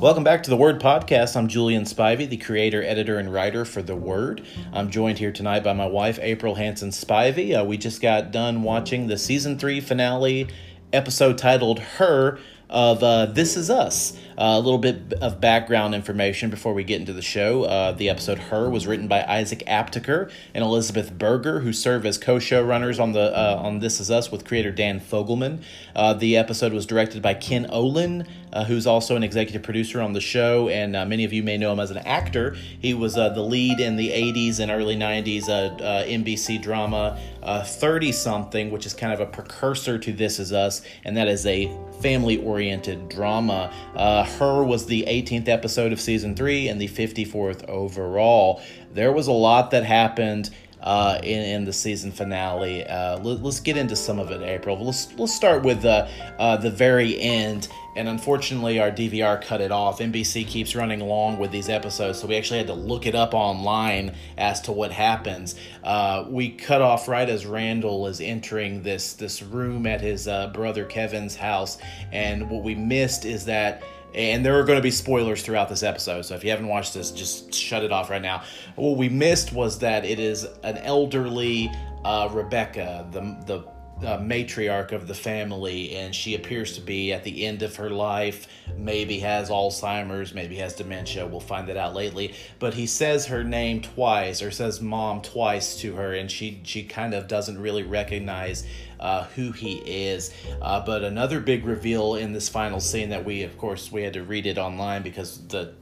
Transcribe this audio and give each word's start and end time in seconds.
Welcome 0.00 0.24
back 0.24 0.42
to 0.44 0.50
the 0.50 0.56
Word 0.56 0.80
Podcast. 0.80 1.36
I'm 1.36 1.46
Julian 1.46 1.84
Spivey, 1.84 2.26
the 2.26 2.38
creator, 2.38 2.82
editor, 2.82 3.18
and 3.18 3.30
writer 3.30 3.66
for 3.66 3.82
The 3.82 3.94
Word. 3.94 4.42
I'm 4.72 4.90
joined 4.90 5.18
here 5.18 5.30
tonight 5.30 5.62
by 5.62 5.74
my 5.74 5.84
wife, 5.84 6.18
Aprille 6.20 6.56
Hanson 6.56 6.88
Spivey. 6.88 7.60
Uh, 7.60 7.66
we 7.66 7.76
just 7.76 8.00
got 8.00 8.32
done 8.32 8.62
watching 8.62 9.08
the 9.08 9.18
season 9.18 9.58
three 9.58 9.78
finale 9.78 10.48
episode 10.90 11.36
titled 11.36 11.80
Her 11.80 12.38
of 12.70 13.02
uh, 13.02 13.26
This 13.26 13.58
Is 13.58 13.68
Us. 13.68 14.18
Uh, 14.40 14.56
a 14.56 14.60
little 14.60 14.78
bit 14.78 15.12
of 15.20 15.38
background 15.38 15.94
information 15.94 16.48
before 16.48 16.72
we 16.72 16.82
get 16.82 16.98
into 16.98 17.12
the 17.12 17.20
show. 17.20 17.64
Uh, 17.64 17.92
the 17.92 18.08
episode 18.08 18.38
Her 18.38 18.70
was 18.70 18.86
written 18.86 19.06
by 19.06 19.22
Isaac 19.22 19.62
Aptaker 19.66 20.32
and 20.54 20.64
Elizabeth 20.64 21.12
Berger, 21.12 21.60
who 21.60 21.74
serve 21.74 22.06
as 22.06 22.16
co-showrunners 22.16 22.98
on 22.98 23.12
the 23.12 23.36
uh, 23.38 23.60
on 23.62 23.80
This 23.80 24.00
Is 24.00 24.10
Us 24.10 24.32
with 24.32 24.46
creator 24.46 24.72
Dan 24.72 24.98
Fogelman. 24.98 25.62
Uh, 25.94 26.14
the 26.14 26.38
episode 26.38 26.72
was 26.72 26.86
directed 26.86 27.20
by 27.20 27.34
Ken 27.34 27.66
Olin, 27.68 28.26
uh, 28.50 28.64
who's 28.64 28.86
also 28.86 29.14
an 29.14 29.22
executive 29.22 29.62
producer 29.62 30.00
on 30.00 30.14
the 30.14 30.22
show, 30.22 30.70
and 30.70 30.96
uh, 30.96 31.04
many 31.04 31.24
of 31.24 31.34
you 31.34 31.42
may 31.42 31.58
know 31.58 31.70
him 31.70 31.80
as 31.80 31.90
an 31.90 31.98
actor. 31.98 32.56
He 32.80 32.94
was 32.94 33.16
the 33.16 33.28
lead 33.42 33.78
in 33.78 33.96
the 33.96 34.08
80s 34.08 34.58
and 34.58 34.70
early 34.70 34.96
90s 34.96 35.50
NBC 35.50 36.62
drama 36.62 37.20
30 37.44 38.12
something, 38.12 38.70
which 38.70 38.86
is 38.86 38.94
kind 38.94 39.12
of 39.12 39.20
a 39.20 39.26
precursor 39.26 39.98
to 39.98 40.12
This 40.14 40.38
Is 40.38 40.50
Us, 40.50 40.80
and 41.04 41.14
that 41.18 41.28
is 41.28 41.44
a 41.44 41.70
family 42.00 42.42
oriented 42.42 43.08
drama. 43.08 43.72
Uh, 43.94 44.24
her 44.38 44.62
was 44.62 44.86
the 44.86 45.04
18th 45.08 45.48
episode 45.48 45.92
of 45.92 46.00
season 46.00 46.34
three 46.34 46.68
and 46.68 46.80
the 46.80 46.88
54th 46.88 47.68
overall. 47.68 48.62
There 48.92 49.12
was 49.12 49.26
a 49.26 49.32
lot 49.32 49.70
that 49.72 49.84
happened 49.84 50.50
uh, 50.82 51.18
in, 51.22 51.42
in 51.42 51.64
the 51.64 51.72
season 51.72 52.10
finale. 52.10 52.86
Uh, 52.86 53.18
let, 53.18 53.44
us 53.44 53.60
get 53.60 53.76
into 53.76 53.96
some 53.96 54.18
of 54.18 54.30
it, 54.30 54.40
Aprille. 54.40 54.80
Let's 54.80 55.12
let's 55.18 55.34
start 55.34 55.62
with 55.62 55.82
the 55.82 56.08
uh, 56.38 56.56
the 56.56 56.70
very 56.70 57.20
end. 57.20 57.68
And 57.96 58.08
unfortunately, 58.08 58.78
our 58.78 58.92
DVR 58.92 59.42
cut 59.42 59.60
it 59.60 59.72
off. 59.72 59.98
NBC 59.98 60.46
keeps 60.46 60.76
running 60.76 61.00
along 61.00 61.38
with 61.38 61.50
these 61.50 61.68
episodes, 61.68 62.20
so 62.20 62.28
we 62.28 62.36
actually 62.36 62.58
had 62.58 62.68
to 62.68 62.74
look 62.74 63.04
it 63.04 63.16
up 63.16 63.34
online 63.34 64.14
as 64.38 64.60
to 64.62 64.72
what 64.72 64.92
happens. 64.92 65.56
Uh, 65.82 66.24
we 66.28 66.50
cut 66.50 66.82
off 66.82 67.08
right 67.08 67.28
as 67.28 67.46
Randall 67.46 68.06
is 68.06 68.20
entering 68.20 68.82
this 68.82 69.14
this 69.14 69.42
room 69.42 69.86
at 69.86 70.00
his 70.00 70.28
uh, 70.28 70.48
brother 70.48 70.84
Kevin's 70.84 71.34
house, 71.34 71.78
and 72.12 72.48
what 72.48 72.62
we 72.62 72.76
missed 72.76 73.24
is 73.24 73.44
that 73.46 73.82
and 74.14 74.44
there 74.44 74.58
are 74.58 74.64
going 74.64 74.78
to 74.78 74.82
be 74.82 74.90
spoilers 74.90 75.42
throughout 75.42 75.68
this 75.68 75.82
episode. 75.82 76.22
So 76.22 76.34
if 76.34 76.44
you 76.44 76.50
haven't 76.50 76.68
watched 76.68 76.94
this, 76.94 77.10
just 77.10 77.54
shut 77.54 77.84
it 77.84 77.92
off 77.92 78.10
right 78.10 78.22
now. 78.22 78.42
What 78.76 78.96
we 78.96 79.08
missed 79.08 79.52
was 79.52 79.78
that 79.80 80.04
it 80.04 80.18
is 80.18 80.44
an 80.62 80.78
elderly 80.78 81.70
uh, 82.04 82.28
Rebecca, 82.32 83.06
the 83.12 83.36
the 83.46 83.64
uh, 84.04 84.18
matriarch 84.18 84.92
of 84.92 85.06
the 85.06 85.14
family, 85.14 85.96
and 85.96 86.14
she 86.14 86.34
appears 86.34 86.74
to 86.74 86.80
be 86.80 87.12
at 87.12 87.24
the 87.24 87.46
end 87.46 87.62
of 87.62 87.76
her 87.76 87.90
life. 87.90 88.46
Maybe 88.76 89.18
has 89.20 89.50
Alzheimer's, 89.50 90.32
maybe 90.34 90.56
has 90.56 90.74
dementia. 90.74 91.26
We'll 91.26 91.40
find 91.40 91.68
that 91.68 91.76
out 91.76 91.94
lately. 91.94 92.34
But 92.58 92.74
he 92.74 92.86
says 92.86 93.26
her 93.26 93.44
name 93.44 93.82
twice, 93.82 94.42
or 94.42 94.50
says 94.50 94.80
mom 94.80 95.22
twice 95.22 95.76
to 95.80 95.94
her, 95.96 96.14
and 96.14 96.30
she 96.30 96.60
she 96.64 96.84
kind 96.84 97.14
of 97.14 97.28
doesn't 97.28 97.58
really 97.58 97.82
recognize 97.82 98.66
uh, 98.98 99.24
who 99.36 99.52
he 99.52 99.78
is. 99.84 100.32
Uh, 100.60 100.84
but 100.84 101.02
another 101.02 101.40
big 101.40 101.64
reveal 101.64 102.14
in 102.14 102.32
this 102.32 102.48
final 102.48 102.80
scene 102.80 103.10
that 103.10 103.24
we, 103.24 103.42
of 103.42 103.56
course, 103.58 103.90
we 103.90 104.02
had 104.02 104.12
to 104.12 104.22
read 104.22 104.46
it 104.46 104.58
online 104.58 105.02
because 105.02 105.46
the 105.48 105.74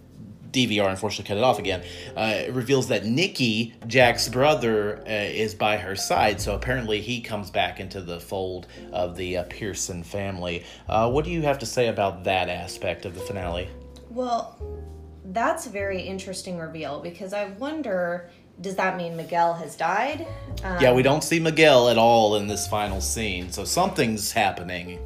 DVR 0.53 0.89
unfortunately 0.89 1.29
cut 1.29 1.39
it 1.39 1.45
off 1.45 1.59
again. 1.59 1.83
Uh, 2.17 2.35
it 2.47 2.53
reveals 2.53 2.89
that 2.89 3.05
Nicky, 3.05 3.75
Jack's 3.87 4.29
brother, 4.29 4.99
uh, 5.07 5.11
is 5.11 5.55
by 5.55 5.77
her 5.77 5.97
side. 5.97 6.41
So 6.41 6.55
apparently 6.55 7.01
he 7.01 7.21
comes 7.21 7.51
back 7.51 7.81
into 7.81 8.01
the 8.01 8.21
fold 8.21 8.67
of 8.93 9.17
the 9.17 9.39
uh, 9.39 9.45
Pearson 9.45 10.03
family. 10.03 10.65
Uh, 10.89 11.11
what 11.11 11.25
do 11.25 11.31
you 11.31 11.43
have 11.43 11.59
to 11.61 11.67
say 11.67 11.89
about 11.89 12.25
that 12.25 12.49
aspect 12.49 13.05
of 13.05 13.15
the 13.15 13.21
finale? 13.21 13.69
Well, 14.11 14.59
that's 15.27 15.67
a 15.67 15.71
very 15.71 16.01
interesting 16.01 16.59
reveal 16.59 17.01
because 17.01 17.33
I 17.33 17.47
wonder 17.51 18.31
does 18.61 18.75
that 18.77 18.97
mean 18.97 19.17
Miguel 19.17 19.55
has 19.55 19.77
died? 19.77 20.27
Um, 20.65 20.81
yeah, 20.81 20.93
we 20.93 21.03
don't 21.03 21.23
see 21.23 21.39
Miguel 21.39 21.89
at 21.91 21.99
all 21.99 22.35
in 22.37 22.49
this 22.49 22.67
final 22.67 23.01
scene, 23.01 23.53
so 23.53 23.65
something's 23.65 24.33
happening. 24.33 24.99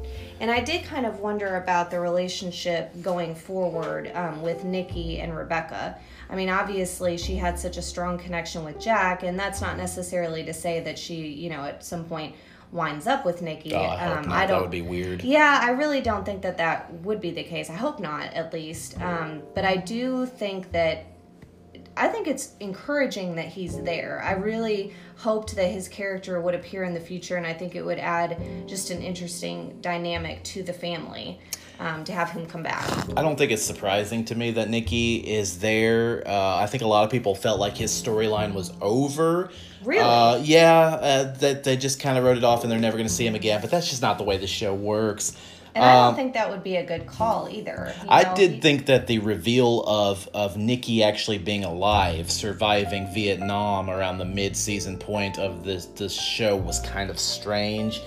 And 0.43 0.51
I 0.51 0.59
did 0.59 0.83
kind 0.83 1.05
of 1.05 1.21
wonder 1.21 1.55
about 1.55 1.89
the 1.89 2.01
relationship 2.01 3.01
going 3.01 3.33
forward 3.33 4.11
um, 4.13 4.41
with 4.41 4.65
Nicky 4.65 5.21
and 5.21 5.33
Rebecca. 5.33 5.97
I 6.29 6.35
mean, 6.35 6.49
obviously, 6.49 7.17
she 7.17 7.37
had 7.37 7.57
such 7.57 7.77
a 7.77 7.81
strong 7.81 8.17
connection 8.17 8.65
with 8.65 8.77
Jack, 8.77 9.23
and 9.23 9.39
that's 9.39 9.61
not 9.61 9.77
necessarily 9.77 10.43
to 10.43 10.53
say 10.53 10.81
that 10.81 10.99
she, 10.99 11.27
you 11.27 11.49
know, 11.49 11.63
at 11.63 11.85
some 11.85 12.03
point 12.03 12.35
winds 12.73 13.07
up 13.07 13.25
with 13.25 13.41
Nicky. 13.41 13.73
Oh, 13.73 13.79
I, 13.79 14.05
um, 14.07 14.33
I 14.33 14.45
don't. 14.45 14.57
That 14.57 14.61
would 14.63 14.69
be 14.69 14.81
weird. 14.81 15.23
Yeah, 15.23 15.61
I 15.63 15.69
really 15.69 16.01
don't 16.01 16.25
think 16.25 16.41
that 16.41 16.57
that 16.57 16.93
would 17.03 17.21
be 17.21 17.31
the 17.31 17.45
case. 17.45 17.69
I 17.69 17.75
hope 17.75 18.01
not, 18.01 18.33
at 18.33 18.51
least. 18.51 18.99
Um, 18.99 19.43
but 19.55 19.63
I 19.63 19.77
do 19.77 20.25
think 20.25 20.73
that 20.73 21.05
I 21.95 22.07
think 22.07 22.27
it's 22.27 22.53
encouraging 22.59 23.35
that 23.35 23.47
he's 23.47 23.81
there. 23.81 24.21
I 24.23 24.33
really 24.33 24.93
hoped 25.17 25.55
that 25.55 25.67
his 25.67 25.87
character 25.87 26.41
would 26.41 26.55
appear 26.55 26.83
in 26.83 26.93
the 26.93 26.99
future, 26.99 27.35
and 27.35 27.45
I 27.45 27.53
think 27.53 27.75
it 27.75 27.83
would 27.83 27.99
add 27.99 28.41
just 28.67 28.89
an 28.89 29.01
interesting 29.01 29.77
dynamic 29.81 30.43
to 30.45 30.63
the 30.63 30.73
family. 30.73 31.39
Um, 31.79 32.03
to 32.03 32.13
have 32.13 32.29
him 32.29 32.45
come 32.45 32.61
back. 32.61 32.85
I 33.17 33.23
don't 33.23 33.35
think 33.35 33.51
it's 33.51 33.63
surprising 33.63 34.23
to 34.25 34.35
me 34.35 34.51
that 34.51 34.69
Nicky 34.69 35.15
is 35.15 35.57
there. 35.57 36.23
Uh, 36.25 36.57
I 36.57 36.67
think 36.67 36.83
a 36.83 36.87
lot 36.87 37.03
of 37.03 37.09
people 37.09 37.33
felt 37.33 37.59
like 37.59 37.75
his 37.75 37.91
storyline 37.91 38.53
was 38.53 38.71
over. 38.79 39.49
Really? 39.83 40.01
Uh, 40.01 40.37
yeah, 40.37 40.79
uh, 41.01 41.33
that 41.39 41.63
they 41.63 41.75
just 41.75 41.99
kind 41.99 42.17
of 42.17 42.23
wrote 42.23 42.37
it 42.37 42.43
off 42.43 42.61
and 42.61 42.71
they're 42.71 42.79
never 42.79 42.95
going 42.95 43.07
to 43.07 43.13
see 43.13 43.25
him 43.25 43.33
again. 43.33 43.59
But 43.59 43.71
that's 43.71 43.89
just 43.89 44.03
not 44.03 44.19
the 44.19 44.23
way 44.23 44.37
the 44.37 44.47
show 44.47 44.73
works. 44.73 45.35
And 45.75 45.83
I 45.83 45.93
don't 45.93 46.09
um, 46.09 46.15
think 46.15 46.33
that 46.33 46.49
would 46.49 46.63
be 46.63 46.75
a 46.75 46.85
good 46.85 47.07
call 47.07 47.49
either. 47.49 47.93
You 48.01 48.05
know? 48.05 48.11
I 48.11 48.33
did 48.35 48.61
think 48.61 48.85
that 48.85 49.07
the 49.07 49.19
reveal 49.19 49.83
of 49.83 50.29
of 50.33 50.55
Nicky 50.55 51.03
actually 51.03 51.39
being 51.39 51.63
alive, 51.63 52.31
surviving 52.31 53.11
Vietnam 53.13 53.89
around 53.89 54.19
the 54.19 54.25
mid 54.25 54.55
season 54.55 54.97
point 54.97 55.39
of 55.39 55.63
this 55.63 55.87
this 55.87 56.13
show 56.13 56.55
was 56.55 56.79
kind 56.81 57.09
of 57.09 57.17
strange. 57.19 58.01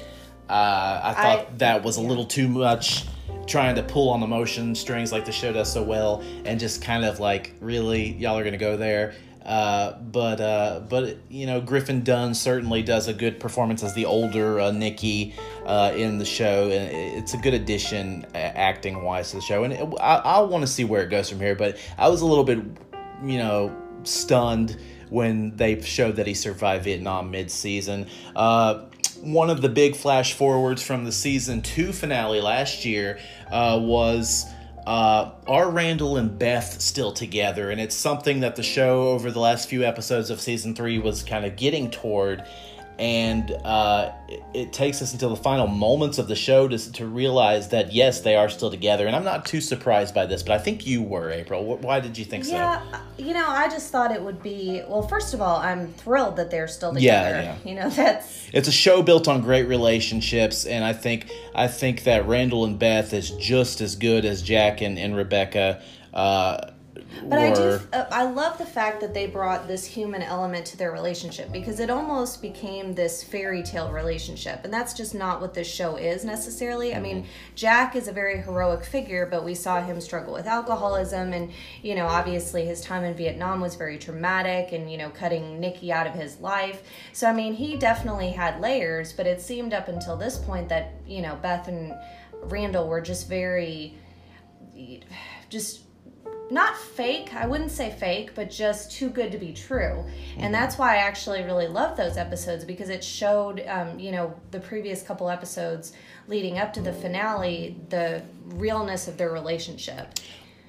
Uh, 0.49 1.01
I 1.03 1.13
thought 1.15 1.39
I, 1.39 1.47
that 1.57 1.83
was 1.83 1.99
a 1.99 2.01
yeah. 2.01 2.09
little 2.09 2.25
too 2.25 2.47
much 2.47 3.05
trying 3.47 3.75
to 3.75 3.83
pull 3.83 4.11
on 4.11 4.21
the 4.21 4.27
motion 4.27 4.75
strings 4.75 5.13
like 5.13 5.25
the 5.25 5.33
show 5.33 5.53
does 5.53 5.73
so 5.73 5.83
well 5.83 6.23
and 6.45 6.59
just 6.59 6.83
kind 6.83 7.05
of 7.05 7.21
like 7.21 7.53
really 7.61 8.13
y'all 8.13 8.37
are 8.37 8.45
gonna 8.45 8.57
go 8.57 8.77
there 8.77 9.15
uh, 9.47 9.97
but 10.01 10.41
uh, 10.41 10.81
but 10.89 11.19
you 11.29 11.47
know 11.47 11.61
Griffin 11.61 12.03
Dunne 12.03 12.35
certainly 12.35 12.83
does 12.83 13.07
a 13.07 13.15
good 13.15 13.39
performance 13.39 13.85
as 13.85 13.95
the 13.95 14.05
older 14.05 14.59
uh, 14.59 14.73
Nicky 14.73 15.37
uh, 15.65 15.93
in 15.95 16.19
the 16.19 16.25
show, 16.25 16.65
and 16.65 16.93
it's 17.17 17.33
a 17.33 17.37
good 17.37 17.55
addition 17.55 18.27
acting 18.35 19.05
wise 19.05 19.31
to 19.31 19.37
the 19.37 19.43
show. 19.43 19.63
And 19.63 19.73
it, 19.73 19.89
I, 20.01 20.17
I 20.17 20.41
want 20.41 20.63
to 20.63 20.67
see 20.67 20.83
where 20.83 21.05
it 21.05 21.11
goes 21.11 21.31
from 21.31 21.39
here. 21.39 21.55
But 21.55 21.79
I 21.97 22.09
was 22.09 22.23
a 22.23 22.27
little 22.27 22.43
bit, 22.43 22.59
you 23.23 23.39
know, 23.39 23.75
stunned 24.03 24.79
when 25.11 25.55
they 25.57 25.81
showed 25.81 26.17
that 26.17 26.27
he 26.27 26.35
survived 26.35 26.83
Vietnam 26.83 27.31
mid 27.31 27.49
season. 27.49 28.09
Uh, 28.35 28.87
one 29.21 29.49
of 29.49 29.63
the 29.63 29.69
big 29.69 29.95
flash 29.95 30.33
forwards 30.33 30.83
from 30.83 31.05
the 31.05 31.13
season 31.13 31.63
two 31.63 31.93
finale 31.93 32.41
last 32.41 32.85
year 32.85 33.21
was 33.53 34.45
uh, 34.87 35.33
are 35.49 35.71
Randall 35.71 36.17
and 36.17 36.39
Beth 36.39 36.81
still 36.81 37.13
together? 37.13 37.71
And 37.71 37.81
it's 37.81 37.97
something 37.97 38.41
that 38.41 38.57
the 38.57 38.63
show 38.63 39.09
over 39.09 39.31
the 39.31 39.41
last 39.41 39.69
few 39.69 39.85
episodes 39.85 40.31
of 40.31 40.41
season 40.41 40.75
three 40.75 40.99
was 40.99 41.23
kind 41.23 41.45
of 41.45 41.57
getting 41.57 41.91
toward 41.91 42.45
and 42.99 43.51
uh, 43.65 44.13
it, 44.29 44.43
it, 44.55 44.73
takes 44.73 45.03
us 45.03 45.13
until 45.13 45.31
the 45.31 45.43
final 45.43 45.67
moments 45.67 46.19
of 46.19 46.29
the 46.29 46.35
show 46.35 46.67
to, 46.67 46.93
to 46.93 47.07
realize 47.07 47.69
that 47.69 47.93
yes 47.93 48.23
they 48.23 48.37
are 48.37 48.49
still 48.49 48.71
together. 48.71 49.07
And 49.07 49.15
i'm 49.15 49.25
not 49.25 49.45
too 49.45 49.61
surprised 49.61 50.15
by 50.15 50.27
this 50.27 50.43
but 50.43 50.53
i 50.53 50.59
think 50.59 50.87
you 50.87 51.03
were 51.03 51.31
Aprille. 51.31 51.81
Why 51.81 52.01
did 52.01 52.17
you 52.17 52.25
think 52.25 52.45
yeah, 52.45 52.81
so? 52.81 52.89
Yeah 52.91 53.01
you 53.19 53.33
know 53.33 53.47
i 53.49 53.69
just 53.69 53.91
thought 53.91 54.13
it 54.13 54.21
would 54.21 54.43
be 54.43 54.83
well 54.89 55.03
first 55.03 55.33
of 55.33 55.41
all 55.41 55.57
i'm 55.57 55.93
thrilled 55.95 56.37
that 56.37 56.51
they're 56.51 56.69
still 56.69 56.93
together. 56.93 57.41
yeah, 57.41 57.43
yeah. 57.43 57.69
you 57.69 57.75
know 57.75 57.89
that's 57.91 58.49
it's 58.53 58.69
a 58.69 58.73
show 58.73 59.03
built 59.03 59.29
on 59.29 59.41
great 59.41 59.67
relationships 59.67 60.67
and 60.67 60.85
i 60.85 60.93
think 60.93 61.31
i 61.55 61.67
think 61.67 62.05
that 62.05 62.27
randall 62.27 62.65
and 62.65 62.79
beth 62.79 63.13
is 63.13 63.31
just 63.33 63.81
as 63.81 63.97
good 63.97 64.25
as 64.25 64.43
jack 64.43 64.81
and, 64.81 64.99
and 64.99 65.17
rebecca. 65.17 65.83
Uh, 66.13 66.71
but 67.29 67.39
I 67.39 67.55
do. 67.55 67.81
Uh, 67.93 68.05
I 68.11 68.25
love 68.25 68.59
the 68.59 68.67
fact 68.67 69.01
that 69.01 69.15
they 69.15 69.27
brought 69.27 69.69
this 69.69 69.85
human 69.85 70.23
element 70.23 70.67
to 70.67 70.77
their 70.77 70.93
relationship 70.93 71.53
because 71.53 71.81
it 71.81 71.91
almost 71.91 72.43
became 72.43 72.95
this 72.95 73.23
fairy 73.23 73.63
tale 73.63 73.93
relationship, 73.93 74.61
and 74.65 74.73
that's 74.73 74.95
just 74.95 75.15
not 75.15 75.41
what 75.41 75.55
this 75.55 75.67
show 75.67 75.97
is 75.97 76.25
necessarily. 76.25 76.91
Mm-hmm. 76.91 76.99
I 76.99 77.03
mean, 77.03 77.17
mm-hmm. 77.23 77.55
Jack 77.55 77.97
is 77.97 78.09
a 78.09 78.13
very 78.13 78.41
heroic 78.41 78.85
figure, 78.85 79.27
but 79.27 79.45
we 79.45 79.55
saw 79.55 79.83
him 79.83 80.01
struggle 80.01 80.35
with 80.35 80.47
alcoholism, 80.47 81.33
and 81.33 81.53
you 81.83 81.95
know, 81.95 82.07
obviously 82.07 82.65
his 82.65 82.81
time 82.81 83.05
in 83.05 83.15
Vietnam 83.15 83.61
was 83.61 83.75
very 83.75 83.99
traumatic, 83.99 84.73
and 84.73 84.91
you 84.91 84.99
know, 84.99 85.11
cutting 85.11 85.61
Nicky 85.61 85.93
out 85.93 86.07
of 86.07 86.15
his 86.15 86.41
life. 86.41 86.83
So 87.13 87.29
I 87.29 87.33
mean, 87.33 87.55
he 87.55 87.77
definitely 87.77 88.31
had 88.31 88.61
layers, 88.61 89.13
but 89.13 89.27
it 89.27 89.41
seemed 89.41 89.73
up 89.73 89.89
until 89.89 90.17
this 90.17 90.39
point 90.39 90.69
that 90.69 90.95
you 91.07 91.23
know 91.23 91.37
Beth 91.37 91.69
and 91.69 91.95
Randall 92.43 92.89
were 92.89 93.01
just 93.01 93.29
very 93.29 93.95
just 95.49 95.86
not 96.51 96.77
fake 96.77 97.35
i 97.35 97.47
wouldn't 97.47 97.71
say 97.71 97.91
fake 97.91 98.35
but 98.35 98.51
just 98.51 98.93
too 98.93 99.09
good 99.09 99.33
to 99.33 99.39
be 99.39 99.53
true. 99.53 100.05
And 100.35 100.45
mm-hmm. 100.45 100.53
that's 100.53 100.79
why 100.79 100.95
i 100.95 100.99
actually 100.99 101.43
really 101.43 101.67
love 101.67 101.97
those 101.97 102.17
episodes 102.17 102.65
because 102.65 102.89
it 102.89 103.03
showed 103.03 103.65
um, 103.67 103.99
you 103.99 104.13
know 104.13 104.35
the 104.51 104.61
previous 104.61 105.03
couple 105.03 105.29
episodes 105.29 105.93
leading 106.29 106.59
up 106.59 106.73
to 106.75 106.81
the 106.81 106.93
finale 106.93 107.77
the 107.89 108.23
realness 108.47 109.09
of 109.09 109.17
their 109.17 109.31
relationship. 109.31 110.15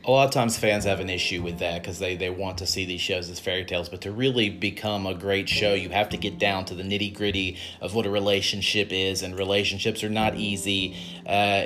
A 0.06 0.12
lot 0.12 0.26
of 0.26 0.32
times 0.32 0.58
fans 0.58 0.86
have 0.86 1.02
an 1.02 1.10
issue 1.10 1.42
with 1.42 1.60
that 1.60 1.82
because 1.82 2.00
they, 2.00 2.16
they 2.16 2.30
want 2.30 2.60
to 2.60 2.66
see 2.66 2.86
these 2.86 3.02
shows 3.02 3.30
as 3.30 3.42
fairy 3.42 3.66
tales 3.66 3.90
but 3.90 4.00
to 4.02 4.12
really 4.12 4.50
become 4.50 5.06
a 5.06 5.14
great 5.14 5.50
show 5.50 5.74
you 5.74 5.90
have 5.90 6.08
to 6.10 6.18
get 6.18 6.40
down 6.40 6.64
to 6.66 6.76
the 6.76 6.84
nitty 6.84 7.14
gritty 7.14 7.58
of 7.82 7.94
what 7.94 8.06
a 8.06 8.10
relationship 8.10 8.94
is 8.94 9.22
and 9.22 9.38
relationships 9.38 10.06
are 10.06 10.10
not 10.10 10.36
easy. 10.36 10.96
Uh, 11.26 11.66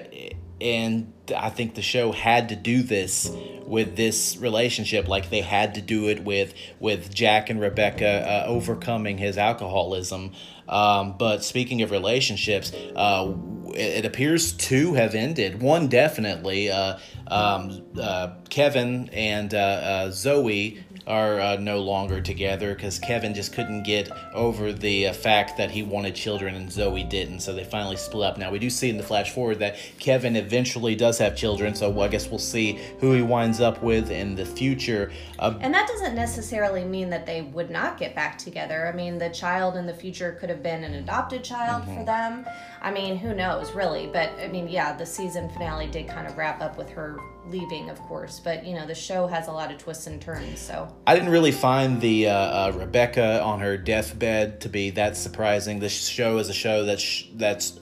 and 0.62 1.12
i 1.36 1.50
think 1.50 1.76
the 1.76 1.82
show 1.82 2.12
had 2.12 2.50
to 2.50 2.56
do 2.56 2.84
this 2.84 3.32
with 3.66 3.96
this 3.96 4.38
relationship 4.38 5.08
like 5.08 5.30
they 5.30 5.42
had 5.42 5.76
to 5.76 5.82
do 5.82 6.10
it 6.10 6.24
with 6.24 6.54
with 6.80 7.14
jack 7.14 7.50
and 7.50 7.60
rebecca 7.60 8.44
uh, 8.46 8.46
overcoming 8.48 9.18
his 9.18 9.38
alcoholism. 9.38 10.32
Um, 10.68 11.18
but 11.18 11.44
speaking 11.44 11.82
of 11.82 11.92
relationships 11.92 12.72
uh, 12.96 13.34
it, 13.74 14.06
appears 14.06 14.54
two 14.54 14.94
have 14.94 15.16
ended. 15.16 15.62
One 15.62 15.88
definitely 15.88 16.70
uh, 16.70 16.98
um, 17.28 17.84
uh, 18.00 18.32
Kevin 18.50 19.10
and 19.14 19.54
uh, 19.54 19.58
uh, 19.58 20.12
Zoe 20.12 20.84
are 21.08 21.40
uh, 21.40 21.56
no 21.58 21.80
longer 21.80 22.22
together 22.22 22.74
because 22.76 23.00
Kevin 23.00 23.34
just 23.34 23.54
couldn't 23.54 23.84
get 23.84 24.12
over 24.34 24.72
the 24.72 25.08
uh, 25.08 25.14
fact 25.14 25.58
that 25.58 25.72
he 25.72 25.84
wanted 25.84 26.16
children 26.16 26.56
and 26.56 26.72
Zoe 26.72 27.04
didn't. 27.04 27.40
So 27.40 27.54
they 27.54 27.64
finally 27.64 27.96
split 27.96 28.28
up. 28.28 28.38
Now 28.38 28.52
we 28.52 28.60
do 28.60 28.70
see 28.70 28.90
in 28.90 28.98
the 28.98 29.04
flash 29.04 29.32
forward 29.32 29.60
that 29.60 29.78
Kevin 30.00 30.36
eventually 30.36 30.96
does 30.96 31.18
have 31.18 31.36
children. 31.36 31.76
So 31.76 32.00
I 32.02 32.08
guess 32.08 32.30
we'll 32.30 32.40
see 32.40 32.80
who 33.00 33.14
he 33.14 33.22
winds 33.22 33.62
up 33.62 33.82
with 33.82 34.12
in 34.12 34.36
the 34.36 34.46
future. 34.46 35.12
Uh, 35.40 35.58
and 35.62 35.74
that 35.74 35.88
doesn't 35.88 36.16
necessarily 36.16 36.84
mean 36.84 37.10
that 37.10 37.26
they 37.26 37.42
would 37.42 37.70
not 37.70 37.98
get 37.98 38.16
back 38.16 38.38
together. 38.38 38.88
I 38.88 38.96
mean, 38.96 39.18
the 39.18 39.30
child 39.30 39.78
in 39.78 39.86
the 39.86 39.94
future 39.94 40.38
could 40.40 40.50
have 40.50 40.62
been 40.62 40.84
an 40.84 40.94
adopted 40.96 41.44
child 41.44 41.84
mm-hmm. 41.84 41.98
for 41.98 42.06
them. 42.06 42.46
I 42.82 42.92
mean, 42.92 43.18
who 43.18 43.34
knows, 43.34 43.74
really? 43.74 44.08
But 44.08 44.32
I 44.40 44.48
mean, 44.48 44.68
yeah, 44.68 44.96
the 44.96 45.06
season 45.06 45.50
finale 45.50 45.88
did 45.88 46.08
kind 46.08 46.28
of 46.28 46.38
wrap 46.38 46.62
up 46.62 46.78
with 46.78 46.90
her 46.92 47.18
leaving, 47.50 47.90
of 47.90 48.00
course. 48.02 48.40
But 48.40 48.66
you 48.66 48.76
know, 48.76 48.86
the 48.86 48.96
show 48.96 49.28
has 49.28 49.48
a 49.48 49.52
lot 49.52 49.72
of 49.72 49.78
twists 49.78 50.08
and 50.08 50.22
turns. 50.22 50.60
So 50.60 50.94
I 51.08 51.16
didn't 51.16 51.30
really 51.30 51.52
find 51.52 52.00
the 52.02 52.30
uh, 52.30 52.34
uh, 52.34 52.74
Rebecca 52.76 53.42
on 53.42 53.60
her 53.60 53.78
deathbed 53.78 54.62
to 54.62 54.70
be 54.70 54.92
that 54.92 55.18
surprising. 55.18 55.80
This 55.80 56.08
show 56.08 56.38
is 56.38 56.50
a 56.50 56.54
show 56.54 56.86
that's 56.86 57.02
sh- 57.02 57.26
that's 57.36 57.80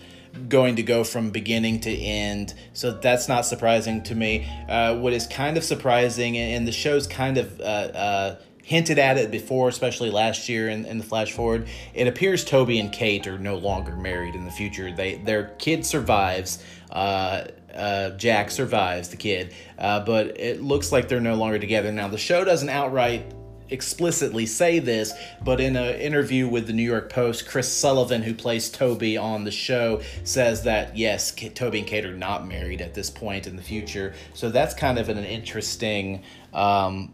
going 0.48 0.76
to 0.76 0.84
go 0.84 1.04
from 1.04 1.32
beginning 1.32 1.80
to 1.82 1.92
end, 1.92 2.54
so 2.74 2.92
that's 2.92 3.28
not 3.28 3.46
surprising 3.46 4.04
to 4.04 4.16
me. 4.16 4.48
Uh, 4.68 4.96
what 4.98 5.14
is 5.14 5.26
kind 5.28 5.58
of 5.58 5.64
surprising, 5.64 6.38
and 6.38 6.68
the 6.68 6.72
show's 6.72 7.08
kind 7.08 7.38
of 7.38 7.60
uh, 7.60 7.64
uh, 7.64 8.36
hinted 8.64 9.00
at 9.00 9.18
it 9.18 9.32
before, 9.32 9.68
especially 9.68 10.12
last 10.12 10.48
year 10.48 10.70
in, 10.70 10.86
in 10.86 11.00
the 11.00 11.04
flash 11.04 11.32
forward. 11.34 11.68
It 11.96 12.08
appears 12.08 12.46
Toby 12.46 12.80
and 12.80 12.92
Kate 12.92 13.26
are 13.26 13.40
no 13.40 13.58
longer 13.58 13.96
married 13.96 14.36
in 14.36 14.46
the 14.46 14.52
future. 14.52 14.92
They 14.92 15.16
their 15.16 15.56
kid 15.58 15.86
survives. 15.86 16.64
Uh, 16.92 17.46
uh, 17.76 18.12
Jack 18.12 18.52
survives 18.52 19.10
the 19.10 19.18
kid, 19.18 19.54
uh, 19.78 20.00
but 20.06 20.40
it 20.40 20.62
looks 20.62 20.92
like 20.92 21.08
they're 21.08 21.20
no 21.20 21.36
longer 21.36 21.60
together 21.60 21.92
now. 21.92 22.08
The 22.08 22.18
show 22.18 22.44
doesn't 22.44 22.70
outright 22.70 23.34
explicitly 23.72 24.46
say 24.46 24.80
this, 24.80 25.14
but 25.44 25.60
in 25.62 25.76
an 25.76 25.96
interview 25.96 26.48
with 26.48 26.68
the 26.68 26.74
New 26.74 26.84
York 26.84 27.12
Post, 27.12 27.48
Chris 27.48 27.72
Sullivan, 27.72 28.24
who 28.24 28.34
plays 28.34 28.70
Toby 28.70 29.18
on 29.18 29.44
the 29.44 29.52
show, 29.52 30.02
says 30.24 30.64
that 30.64 30.98
yes, 30.98 31.32
Toby 31.54 31.80
and 31.80 31.88
Kate 31.88 32.06
are 32.06 32.16
not 32.16 32.48
married 32.48 32.82
at 32.82 32.94
this 32.94 33.10
point 33.10 33.48
in 33.48 33.56
the 33.56 33.62
future. 33.62 34.14
So 34.34 34.50
that's 34.50 34.74
kind 34.74 34.98
of 34.98 35.10
an 35.10 35.18
interesting 35.20 36.24
um, 36.54 37.14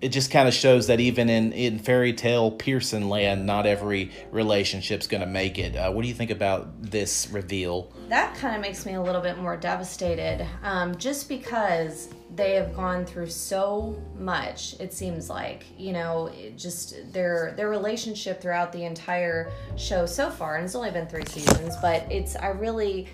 it 0.00 0.10
just 0.10 0.30
kind 0.30 0.48
of 0.48 0.54
shows 0.54 0.86
that 0.86 0.98
even 0.98 1.28
in, 1.28 1.52
in 1.52 1.78
fairy 1.78 2.12
tale 2.12 2.50
Pearson 2.50 3.08
land, 3.08 3.44
not 3.44 3.66
every 3.66 4.10
relationship's 4.30 5.06
going 5.06 5.20
to 5.20 5.26
make 5.26 5.58
it. 5.58 5.76
Uh, 5.76 5.90
what 5.92 6.02
do 6.02 6.08
you 6.08 6.14
think 6.14 6.30
about 6.30 6.82
this 6.82 7.28
reveal? 7.30 7.92
That 8.08 8.34
kind 8.34 8.54
of 8.54 8.62
makes 8.62 8.86
me 8.86 8.94
a 8.94 9.02
little 9.02 9.20
bit 9.20 9.38
more 9.38 9.56
devastated, 9.56 10.46
um, 10.62 10.96
just 10.96 11.28
because 11.28 12.08
they 12.34 12.54
have 12.54 12.74
gone 12.74 13.04
through 13.04 13.28
so 13.28 14.00
much. 14.16 14.74
It 14.80 14.92
seems 14.92 15.28
like 15.28 15.66
you 15.76 15.92
know, 15.92 16.32
just 16.56 17.12
their 17.12 17.52
their 17.56 17.68
relationship 17.68 18.40
throughout 18.40 18.72
the 18.72 18.84
entire 18.84 19.52
show 19.76 20.06
so 20.06 20.30
far, 20.30 20.56
and 20.56 20.64
it's 20.64 20.74
only 20.74 20.90
been 20.90 21.06
three 21.06 21.26
seasons, 21.26 21.74
but 21.82 22.10
it's 22.10 22.36
I 22.36 22.48
really 22.48 23.08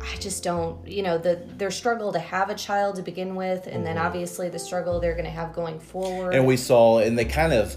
I 0.00 0.16
just 0.16 0.42
don't, 0.42 0.86
you 0.86 1.02
know, 1.02 1.18
the 1.18 1.42
their 1.56 1.70
struggle 1.70 2.12
to 2.12 2.18
have 2.18 2.50
a 2.50 2.54
child 2.54 2.96
to 2.96 3.02
begin 3.02 3.34
with, 3.34 3.66
and 3.66 3.84
then 3.84 3.96
mm-hmm. 3.96 4.06
obviously 4.06 4.48
the 4.48 4.58
struggle 4.58 5.00
they're 5.00 5.14
going 5.14 5.24
to 5.24 5.30
have 5.30 5.52
going 5.54 5.80
forward. 5.80 6.34
And 6.34 6.46
we 6.46 6.56
saw, 6.56 6.98
and 6.98 7.18
they 7.18 7.24
kind 7.24 7.52
of, 7.52 7.76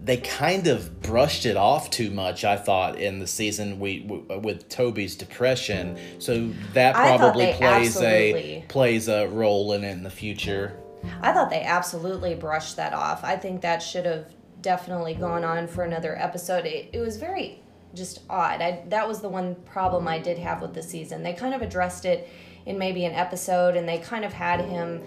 they 0.00 0.16
kind 0.18 0.66
of 0.66 1.02
brushed 1.02 1.46
it 1.46 1.56
off 1.56 1.90
too 1.90 2.10
much. 2.10 2.44
I 2.44 2.56
thought 2.56 2.98
in 2.98 3.18
the 3.18 3.26
season 3.26 3.80
we 3.80 4.00
with 4.42 4.68
Toby's 4.68 5.16
depression, 5.16 5.98
so 6.18 6.52
that 6.74 6.94
probably 6.94 7.52
plays 7.54 8.00
a 8.00 8.64
plays 8.68 9.08
a 9.08 9.28
role 9.28 9.72
in 9.72 9.84
it 9.84 9.90
in 9.90 10.02
the 10.02 10.10
future. 10.10 10.78
I 11.20 11.32
thought 11.32 11.50
they 11.50 11.62
absolutely 11.62 12.34
brushed 12.34 12.76
that 12.76 12.92
off. 12.92 13.24
I 13.24 13.36
think 13.36 13.62
that 13.62 13.82
should 13.82 14.06
have 14.06 14.26
definitely 14.60 15.14
gone 15.14 15.42
on 15.44 15.66
for 15.66 15.82
another 15.82 16.16
episode. 16.16 16.64
It, 16.64 16.90
it 16.92 17.00
was 17.00 17.16
very 17.16 17.61
just 17.94 18.20
odd. 18.28 18.60
I, 18.60 18.82
that 18.88 19.06
was 19.06 19.20
the 19.20 19.28
one 19.28 19.54
problem 19.66 20.08
I 20.08 20.18
did 20.18 20.38
have 20.38 20.62
with 20.62 20.74
the 20.74 20.82
season. 20.82 21.22
They 21.22 21.32
kind 21.32 21.54
of 21.54 21.62
addressed 21.62 22.04
it 22.04 22.28
in 22.66 22.78
maybe 22.78 23.04
an 23.04 23.12
episode, 23.12 23.76
and 23.76 23.88
they 23.88 23.98
kind 23.98 24.24
of 24.24 24.32
had 24.32 24.60
him 24.60 25.02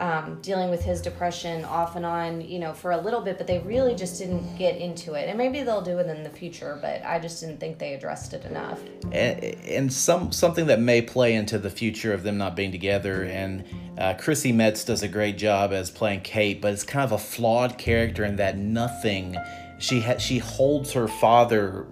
um, 0.00 0.38
dealing 0.40 0.70
with 0.70 0.82
his 0.82 1.02
depression 1.02 1.62
off 1.66 1.94
and 1.94 2.06
on, 2.06 2.40
you 2.40 2.58
know, 2.58 2.72
for 2.72 2.92
a 2.92 2.96
little 3.00 3.20
bit, 3.20 3.36
but 3.36 3.46
they 3.46 3.58
really 3.58 3.94
just 3.94 4.18
didn't 4.18 4.56
get 4.56 4.76
into 4.76 5.12
it. 5.12 5.28
And 5.28 5.36
maybe 5.36 5.62
they'll 5.62 5.82
do 5.82 5.98
it 5.98 6.06
in 6.06 6.22
the 6.22 6.30
future, 6.30 6.78
but 6.80 7.04
I 7.04 7.18
just 7.18 7.40
didn't 7.40 7.60
think 7.60 7.78
they 7.78 7.92
addressed 7.92 8.32
it 8.32 8.46
enough. 8.46 8.80
And, 9.12 9.44
and 9.44 9.92
some 9.92 10.32
something 10.32 10.66
that 10.66 10.80
may 10.80 11.02
play 11.02 11.34
into 11.34 11.58
the 11.58 11.68
future 11.68 12.14
of 12.14 12.22
them 12.22 12.38
not 12.38 12.56
being 12.56 12.72
together. 12.72 13.24
And 13.24 13.64
uh, 13.98 14.14
Chrissy 14.14 14.52
Metz 14.52 14.84
does 14.84 15.02
a 15.02 15.08
great 15.08 15.36
job 15.36 15.72
as 15.72 15.90
playing 15.90 16.22
Kate, 16.22 16.62
but 16.62 16.72
it's 16.72 16.84
kind 16.84 17.04
of 17.04 17.12
a 17.12 17.18
flawed 17.18 17.76
character 17.76 18.24
in 18.24 18.36
that 18.36 18.56
nothing. 18.56 19.36
She 19.78 20.00
ha- 20.00 20.18
she 20.18 20.38
holds 20.38 20.92
her 20.94 21.08
father 21.08 21.86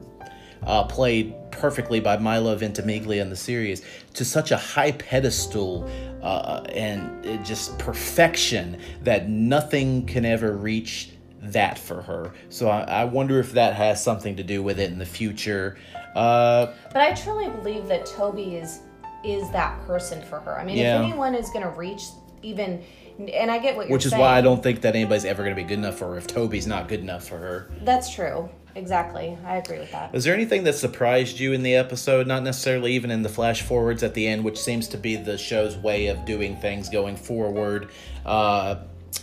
uh, 0.65 0.85
played 0.85 1.35
perfectly 1.51 2.01
by 2.01 2.17
Milo 2.17 2.55
Ventimiglia 2.57 3.23
in 3.23 3.31
the 3.31 3.37
series, 3.37 3.83
to 4.15 4.25
such 4.25 4.51
a 4.51 4.57
high 4.57 4.93
pedestal 4.93 5.89
uh, 6.23 6.65
and 6.73 7.45
just 7.45 7.79
perfection 7.79 8.81
that 9.03 9.29
nothing 9.29 10.07
can 10.07 10.25
ever 10.25 10.57
reach 10.57 11.11
that 11.41 11.79
for 11.79 12.03
her. 12.03 12.33
So 12.49 12.69
I, 12.69 12.81
I, 12.83 13.05
wonder 13.05 13.39
if 13.39 13.53
that 13.53 13.75
has 13.75 14.03
something 14.03 14.37
to 14.37 14.43
do 14.43 14.63
with 14.63 14.81
it 14.81 14.91
in 14.91 14.99
the 14.99 15.07
future. 15.07 15.79
Uh, 16.17 16.73
but 16.93 17.01
I 17.01 17.15
truly 17.15 17.49
believe 17.49 17.87
that 17.87 18.07
Toby 18.07 18.57
is 18.57 18.81
is 19.25 19.51
that 19.51 19.81
person 19.87 20.23
for 20.23 20.41
her. 20.41 20.59
I 20.59 20.65
mean, 20.65 20.77
yeah. 20.77 20.99
if 20.99 21.05
anyone 21.05 21.35
is 21.35 21.51
going 21.51 21.65
to 21.65 21.71
reach 21.71 22.03
even 22.43 22.83
and 23.19 23.51
I 23.51 23.59
get 23.59 23.77
what 23.77 23.89
you're 23.89 23.97
Which 23.97 24.05
is 24.05 24.11
saying. 24.13 24.21
why 24.21 24.37
I 24.37 24.41
don't 24.41 24.63
think 24.63 24.83
that 24.83 24.95
anybody's 24.95 25.25
ever 25.25 25.43
going 25.43 25.55
to 25.55 25.61
be 25.61 25.67
good 25.67 25.79
enough 25.79 25.99
for 25.99 26.07
her 26.13 26.19
if 26.19 26.27
Toby's 26.27 26.67
not 26.67 26.89
good 26.89 27.01
enough 27.01 27.27
for 27.27 27.37
her. 27.39 27.71
That's 27.83 28.15
true. 28.15 28.49
Exactly. 28.75 29.37
I 29.45 29.57
agree 29.57 29.79
with 29.81 29.91
that. 29.91 30.15
Is 30.15 30.23
there 30.23 30.35
anything 30.35 30.63
that 30.65 30.75
surprised 30.75 31.41
you 31.41 31.53
in 31.53 31.65
the 31.65 31.75
episode? 31.75 32.29
Not 32.29 32.45
necessarily 32.45 32.93
even 32.93 33.11
in 33.11 33.23
the 33.23 33.29
flash 33.29 33.63
forwards 33.63 34.03
at 34.05 34.15
the 34.15 34.29
end, 34.29 34.45
which 34.45 34.59
seems 34.61 34.87
to 34.89 34.97
be 34.97 35.17
the 35.17 35.37
show's 35.37 35.77
way 35.77 36.07
of 36.07 36.25
doing 36.25 36.57
things 36.57 36.89
going 36.89 37.17
forward 37.17 37.89
uh, 38.25 38.77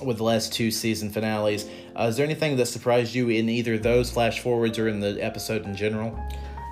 with 0.03 0.17
the 0.17 0.23
last 0.23 0.51
two 0.51 0.71
season 0.71 1.09
finales. 1.09 1.69
Uh, 1.97 2.03
is 2.03 2.17
there 2.17 2.25
anything 2.25 2.57
that 2.57 2.65
surprised 2.65 3.15
you 3.15 3.29
in 3.29 3.47
either 3.47 3.77
those 3.77 4.11
flash 4.11 4.41
forwards 4.41 4.77
or 4.77 4.89
in 4.89 4.99
the 4.99 5.23
episode 5.23 5.63
in 5.65 5.73
general? 5.75 6.19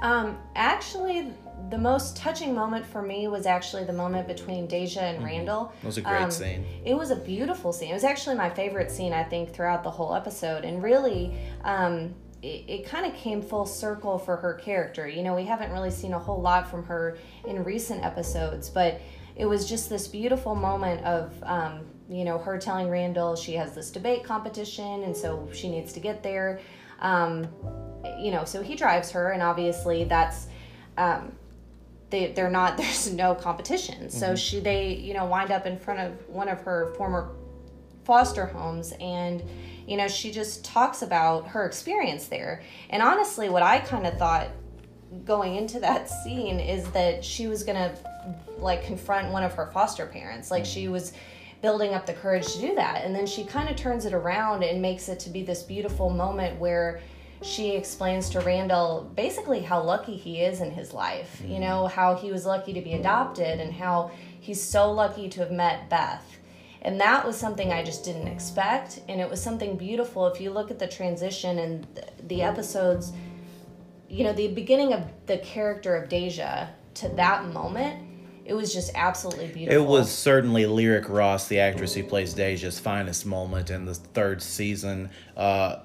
Um, 0.01 0.37
actually, 0.55 1.31
the 1.73 1.79
most 1.79 2.15
touching 2.15 2.53
moment 2.53 2.85
for 2.85 3.01
me 3.01 3.27
was 3.27 3.47
actually 3.47 3.83
the 3.83 3.93
moment 3.93 4.27
between 4.27 4.67
Deja 4.67 4.99
and 4.99 5.17
mm-hmm. 5.17 5.25
Randall. 5.25 5.73
It 5.81 5.87
was 5.87 5.97
a 5.97 6.01
great 6.01 6.21
um, 6.21 6.29
scene. 6.29 6.63
It 6.85 6.93
was 6.93 7.09
a 7.09 7.15
beautiful 7.15 7.73
scene. 7.73 7.89
It 7.89 7.95
was 7.95 8.03
actually 8.03 8.35
my 8.35 8.51
favorite 8.51 8.91
scene, 8.91 9.11
I 9.11 9.23
think, 9.23 9.51
throughout 9.51 9.83
the 9.83 9.89
whole 9.89 10.13
episode. 10.13 10.65
And 10.65 10.83
really, 10.83 11.35
um, 11.63 12.13
it, 12.43 12.63
it 12.67 12.85
kind 12.85 13.07
of 13.07 13.15
came 13.15 13.41
full 13.41 13.65
circle 13.65 14.19
for 14.19 14.35
her 14.37 14.53
character. 14.53 15.07
You 15.07 15.23
know, 15.23 15.33
we 15.33 15.45
haven't 15.45 15.71
really 15.71 15.89
seen 15.89 16.13
a 16.13 16.19
whole 16.19 16.39
lot 16.39 16.69
from 16.69 16.83
her 16.83 17.17
in 17.47 17.63
recent 17.63 18.05
episodes, 18.05 18.69
but 18.69 19.01
it 19.35 19.47
was 19.47 19.67
just 19.67 19.89
this 19.89 20.07
beautiful 20.07 20.53
moment 20.53 21.03
of, 21.03 21.33
um, 21.41 21.79
you 22.07 22.23
know, 22.23 22.37
her 22.37 22.59
telling 22.59 22.87
Randall 22.87 23.35
she 23.35 23.53
has 23.53 23.73
this 23.73 23.89
debate 23.89 24.23
competition 24.23 25.01
and 25.01 25.17
so 25.17 25.49
she 25.51 25.71
needs 25.71 25.91
to 25.93 25.99
get 25.99 26.21
there. 26.21 26.59
Um, 26.99 27.47
you 28.19 28.29
know, 28.29 28.45
so 28.45 28.61
he 28.61 28.75
drives 28.75 29.09
her, 29.09 29.31
and 29.31 29.41
obviously 29.41 30.03
that's. 30.03 30.49
Um, 30.99 31.31
they, 32.13 32.31
they're 32.31 32.49
not 32.49 32.77
there's 32.77 33.11
no 33.11 33.35
competition 33.35 34.09
so 34.09 34.27
mm-hmm. 34.27 34.35
she 34.35 34.59
they 34.59 34.93
you 34.93 35.13
know 35.13 35.25
wind 35.25 35.51
up 35.51 35.65
in 35.65 35.77
front 35.77 35.99
of 35.99 36.29
one 36.29 36.47
of 36.47 36.61
her 36.61 36.93
former 36.95 37.31
foster 38.05 38.45
homes 38.45 38.93
and 39.01 39.43
you 39.87 39.97
know, 39.97 40.07
she 40.07 40.31
just 40.31 40.63
talks 40.63 41.01
about 41.01 41.47
her 41.49 41.65
experience 41.65 42.27
there. 42.27 42.61
And 42.89 43.01
honestly, 43.01 43.49
what 43.49 43.63
I 43.63 43.79
kind 43.79 44.07
of 44.07 44.17
thought 44.17 44.49
going 45.25 45.55
into 45.55 45.79
that 45.81 46.09
scene 46.23 46.59
is 46.59 46.89
that 46.91 47.23
she 47.23 47.47
was 47.47 47.63
going 47.63 47.77
to 47.77 47.95
like 48.57 48.85
confront 48.85 49.31
one 49.31 49.43
of 49.43 49.53
her 49.53 49.67
foster 49.71 50.05
parents. 50.05 50.51
Like 50.51 50.65
she 50.65 50.87
was 50.87 51.13
building 51.61 51.93
up 51.93 52.05
the 52.05 52.13
courage 52.13 52.53
to 52.53 52.59
do 52.59 52.75
that. 52.75 53.03
And 53.03 53.15
then 53.15 53.25
she 53.25 53.43
kind 53.43 53.69
of 53.69 53.75
turns 53.75 54.05
it 54.05 54.13
around 54.13 54.63
and 54.63 54.81
makes 54.81 55.09
it 55.09 55.19
to 55.21 55.29
be 55.29 55.43
this 55.43 55.63
beautiful 55.63 56.09
moment 56.09 56.59
where 56.59 57.01
she 57.43 57.75
explains 57.75 58.29
to 58.29 58.39
Randall 58.39 59.11
basically 59.15 59.61
how 59.61 59.81
lucky 59.81 60.15
he 60.15 60.41
is 60.41 60.61
in 60.61 60.71
his 60.71 60.93
life. 60.93 61.41
You 61.45 61.59
know, 61.59 61.87
how 61.87 62.15
he 62.15 62.31
was 62.31 62.45
lucky 62.45 62.73
to 62.73 62.81
be 62.81 62.93
adopted 62.93 63.59
and 63.59 63.73
how 63.73 64.11
he's 64.39 64.61
so 64.61 64.91
lucky 64.91 65.29
to 65.29 65.41
have 65.41 65.51
met 65.51 65.89
Beth. 65.89 66.37
And 66.81 66.99
that 66.99 67.25
was 67.25 67.37
something 67.37 67.71
I 67.71 67.83
just 67.83 68.03
didn't 68.03 68.27
expect. 68.27 69.01
And 69.07 69.21
it 69.21 69.29
was 69.29 69.41
something 69.41 69.77
beautiful. 69.77 70.27
If 70.27 70.41
you 70.41 70.51
look 70.51 70.69
at 70.69 70.79
the 70.79 70.87
transition 70.87 71.59
and 71.59 71.87
the 72.27 72.41
episodes, 72.41 73.13
you 74.09 74.23
know, 74.23 74.33
the 74.33 74.49
beginning 74.49 74.93
of 74.93 75.03
the 75.25 75.37
character 75.37 75.95
of 75.95 76.09
Deja 76.09 76.67
to 76.95 77.09
that 77.09 77.45
moment, 77.47 78.09
it 78.45 78.53
was 78.53 78.73
just 78.73 78.91
absolutely 78.95 79.47
beautiful. 79.47 79.81
It 79.81 79.87
was 79.87 80.11
certainly 80.11 80.65
Lyric 80.65 81.07
Ross, 81.07 81.47
the 81.47 81.59
actress 81.59 81.93
who 81.93 82.03
plays 82.03 82.33
Deja's 82.33 82.79
finest 82.79 83.25
moment 83.25 83.69
in 83.69 83.85
the 83.85 83.95
third 83.95 84.41
season. 84.41 85.09
Uh, 85.37 85.77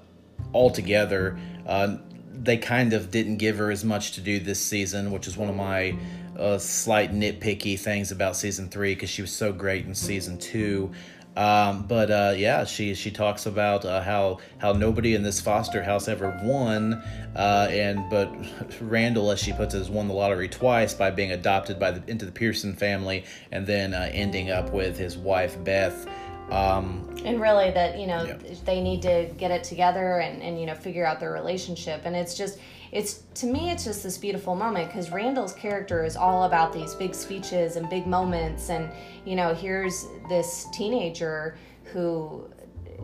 altogether, 0.53 1.39
uh, 1.65 1.97
they 2.31 2.57
kind 2.57 2.93
of 2.93 3.11
didn't 3.11 3.37
give 3.37 3.57
her 3.57 3.71
as 3.71 3.83
much 3.83 4.13
to 4.13 4.21
do 4.21 4.39
this 4.39 4.63
season, 4.63 5.11
which 5.11 5.27
is 5.27 5.37
one 5.37 5.49
of 5.49 5.55
my 5.55 5.97
uh, 6.37 6.57
slight 6.57 7.13
nitpicky 7.13 7.77
things 7.77 8.11
about 8.11 8.35
season 8.35 8.69
three 8.69 8.95
because 8.95 9.09
she 9.09 9.21
was 9.21 9.31
so 9.31 9.51
great 9.51 9.85
in 9.85 9.93
season 9.93 10.37
two. 10.37 10.91
Um, 11.35 11.85
but 11.87 12.11
uh, 12.11 12.33
yeah, 12.35 12.65
she 12.65 12.95
she 12.95 13.11
talks 13.11 13.45
about 13.45 13.85
uh, 13.85 14.01
how 14.01 14.39
how 14.57 14.73
nobody 14.73 15.15
in 15.15 15.23
this 15.23 15.39
foster 15.39 15.81
house 15.81 16.07
ever 16.07 16.37
won, 16.43 16.95
uh, 17.35 17.67
and 17.69 18.09
but 18.09 18.29
Randall, 18.81 19.31
as 19.31 19.39
she 19.39 19.53
puts 19.53 19.73
it, 19.73 19.77
has 19.77 19.89
won 19.89 20.07
the 20.07 20.13
lottery 20.13 20.49
twice 20.49 20.93
by 20.93 21.11
being 21.11 21.31
adopted 21.31 21.79
by 21.79 21.91
the 21.91 22.11
into 22.11 22.25
the 22.25 22.31
Pearson 22.31 22.73
family, 22.75 23.23
and 23.51 23.65
then 23.65 23.93
uh, 23.93 24.09
ending 24.11 24.49
up 24.49 24.71
with 24.73 24.97
his 24.97 25.17
wife 25.17 25.63
Beth. 25.63 26.07
Um, 26.51 27.05
and 27.23 27.39
really, 27.41 27.71
that 27.71 27.99
you 27.99 28.07
know 28.07 28.23
yeah. 28.23 28.37
they 28.65 28.81
need 28.81 29.01
to 29.03 29.31
get 29.37 29.51
it 29.51 29.63
together 29.63 30.19
and 30.19 30.41
and 30.41 30.59
you 30.59 30.65
know 30.65 30.75
figure 30.75 31.05
out 31.05 31.19
their 31.19 31.31
relationship, 31.31 32.01
and 32.05 32.15
it's 32.15 32.35
just 32.35 32.59
it's 32.91 33.23
to 33.35 33.45
me 33.45 33.69
it's 33.69 33.83
just 33.83 34.03
this 34.03 34.17
beautiful 34.17 34.55
moment 34.55 34.87
because 34.87 35.11
Randall's 35.11 35.53
character 35.53 36.03
is 36.03 36.15
all 36.15 36.43
about 36.43 36.73
these 36.73 36.95
big 36.95 37.13
speeches 37.13 37.75
and 37.75 37.89
big 37.89 38.07
moments 38.07 38.69
and 38.69 38.89
you 39.25 39.35
know 39.35 39.53
here's 39.53 40.07
this 40.27 40.65
teenager 40.73 41.57
who 41.85 42.49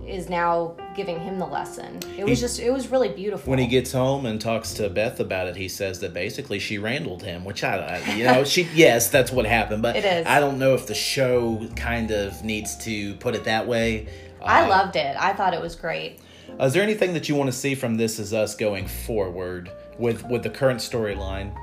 is 0.08 0.30
now 0.30 0.76
giving 0.96 1.20
him 1.20 1.40
the 1.40 1.46
lesson. 1.46 2.00
It 2.18 2.26
was 2.26 2.40
he, 2.40 2.46
just 2.46 2.60
it 2.60 2.72
was 2.72 2.90
really 2.90 3.10
beautiful. 3.10 3.50
When 3.50 3.60
he 3.60 3.68
gets 3.68 3.92
home 3.92 4.26
and 4.26 4.40
talks 4.40 4.74
to 4.76 4.90
Beth 4.90 5.20
about 5.20 5.48
it, 5.48 5.56
he 5.56 5.68
says 5.68 6.00
that 6.00 6.14
basically 6.14 6.60
she 6.60 6.78
randled 6.78 7.24
him, 7.24 7.44
which 7.46 7.64
I, 7.64 7.78
I 7.78 8.14
you 8.14 8.24
know 8.26 8.44
she 8.44 8.64
yes 8.74 9.10
that's 9.10 9.32
what 9.32 9.46
happened, 9.46 9.82
but 9.82 9.96
it 9.96 10.06
is. 10.06 10.26
I 10.28 10.40
don't 10.40 10.60
know 10.60 10.74
if 10.74 10.88
the 10.88 10.96
show 10.96 11.68
kind 11.76 12.12
of 12.12 12.44
needs 12.44 12.78
to 12.86 13.16
put 13.16 13.36
it 13.36 13.44
that 13.46 13.68
way. 13.68 14.08
I 14.44 14.64
uh, 14.64 14.70
loved 14.70 14.96
it. 14.96 15.16
I 15.20 15.34
thought 15.34 15.54
it 15.54 15.62
was 15.62 15.76
great. 15.76 16.20
Uh, 16.60 16.66
is 16.66 16.74
there 16.74 16.84
anything 16.84 17.14
that 17.14 17.28
you 17.28 17.36
want 17.36 17.52
to 17.52 17.58
see 17.58 17.76
from 17.76 17.98
This 17.98 18.20
Is 18.20 18.34
Us 18.34 18.56
going 18.56 18.88
forward 18.88 19.72
with 19.98 20.24
with 20.26 20.44
the 20.44 20.50
current 20.50 20.80
storyline? 20.80 21.56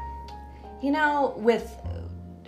You 0.83 0.91
know, 0.91 1.35
with 1.37 1.71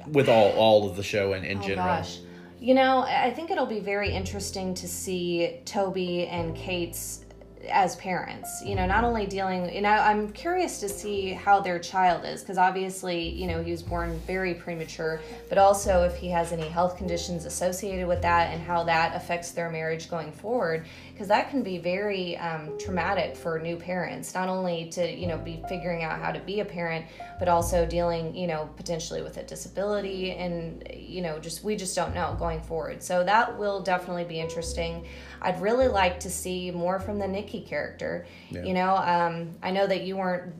with 0.08 0.28
all 0.28 0.50
all 0.52 0.88
of 0.88 0.96
the 0.96 1.02
show 1.02 1.32
in, 1.34 1.44
in 1.44 1.58
oh 1.58 1.62
general. 1.62 1.86
Gosh. 1.86 2.18
You 2.64 2.72
know, 2.72 3.00
I 3.00 3.30
think 3.30 3.50
it'll 3.50 3.66
be 3.66 3.80
very 3.80 4.10
interesting 4.10 4.72
to 4.76 4.88
see 4.88 5.60
Toby 5.66 6.26
and 6.28 6.56
Kate's 6.56 7.23
as 7.70 7.96
parents 7.96 8.62
you 8.64 8.74
know 8.74 8.86
not 8.86 9.04
only 9.04 9.26
dealing 9.26 9.72
you 9.74 9.80
know 9.80 9.90
i'm 9.90 10.30
curious 10.32 10.80
to 10.80 10.88
see 10.88 11.32
how 11.32 11.60
their 11.60 11.78
child 11.78 12.24
is 12.24 12.40
because 12.40 12.58
obviously 12.58 13.28
you 13.28 13.46
know 13.46 13.62
he 13.62 13.70
was 13.70 13.82
born 13.82 14.18
very 14.26 14.54
premature 14.54 15.20
but 15.48 15.58
also 15.58 16.02
if 16.02 16.16
he 16.16 16.28
has 16.28 16.52
any 16.52 16.68
health 16.68 16.96
conditions 16.96 17.44
associated 17.44 18.06
with 18.06 18.22
that 18.22 18.52
and 18.52 18.62
how 18.62 18.82
that 18.84 19.14
affects 19.16 19.50
their 19.52 19.70
marriage 19.70 20.08
going 20.10 20.32
forward 20.32 20.84
because 21.12 21.28
that 21.28 21.50
can 21.50 21.62
be 21.62 21.78
very 21.78 22.36
um, 22.38 22.76
traumatic 22.78 23.36
for 23.36 23.58
new 23.58 23.76
parents 23.76 24.34
not 24.34 24.48
only 24.48 24.88
to 24.88 25.12
you 25.12 25.26
know 25.26 25.38
be 25.38 25.62
figuring 25.68 26.02
out 26.02 26.18
how 26.18 26.30
to 26.30 26.40
be 26.40 26.60
a 26.60 26.64
parent 26.64 27.04
but 27.38 27.48
also 27.48 27.86
dealing 27.86 28.34
you 28.34 28.46
know 28.46 28.68
potentially 28.76 29.22
with 29.22 29.36
a 29.36 29.42
disability 29.42 30.32
and 30.32 30.86
you 30.94 31.20
know 31.20 31.38
just 31.38 31.64
we 31.64 31.76
just 31.76 31.94
don't 31.96 32.14
know 32.14 32.36
going 32.38 32.60
forward. 32.60 33.02
So 33.02 33.24
that 33.24 33.58
will 33.58 33.80
definitely 33.80 34.24
be 34.24 34.40
interesting. 34.40 35.06
I'd 35.40 35.60
really 35.60 35.88
like 35.88 36.20
to 36.20 36.30
see 36.30 36.70
more 36.70 36.98
from 36.98 37.18
the 37.18 37.28
Nicky 37.54 37.66
character. 37.66 38.26
Yeah. 38.50 38.64
You 38.64 38.74
know, 38.74 38.96
um, 38.96 39.50
I 39.62 39.70
know 39.70 39.86
that 39.86 40.02
you 40.02 40.16
weren't 40.16 40.52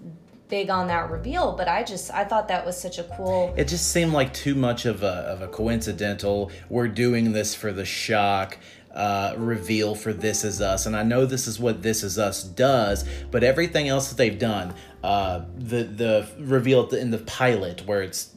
big 0.48 0.70
on 0.70 0.88
that 0.88 1.10
reveal, 1.10 1.56
but 1.56 1.68
I 1.68 1.82
just 1.82 2.12
I 2.12 2.24
thought 2.24 2.48
that 2.48 2.64
was 2.64 2.80
such 2.80 2.98
a 2.98 3.04
cool. 3.16 3.54
It 3.56 3.68
just 3.68 3.90
seemed 3.90 4.12
like 4.12 4.32
too 4.34 4.54
much 4.54 4.86
of 4.86 5.02
a 5.02 5.06
of 5.06 5.42
a 5.42 5.48
coincidental. 5.48 6.50
We're 6.68 6.88
doing 6.88 7.32
this 7.32 7.54
for 7.54 7.72
the 7.72 7.84
shock. 7.84 8.58
Uh, 8.92 9.34
reveal 9.36 9.96
for 9.96 10.12
This 10.12 10.44
Is 10.44 10.60
Us, 10.60 10.86
and 10.86 10.96
I 10.96 11.02
know 11.02 11.26
this 11.26 11.48
is 11.48 11.58
what 11.58 11.82
This 11.82 12.04
Is 12.04 12.16
Us 12.16 12.44
does, 12.44 13.04
but 13.32 13.42
everything 13.42 13.88
else 13.88 14.10
that 14.10 14.16
they've 14.16 14.38
done, 14.38 14.72
uh, 15.02 15.40
the 15.58 15.82
the 15.82 16.28
reveal 16.38 16.88
in 16.90 17.10
the 17.10 17.18
pilot 17.18 17.84
where 17.86 18.02
it's 18.02 18.30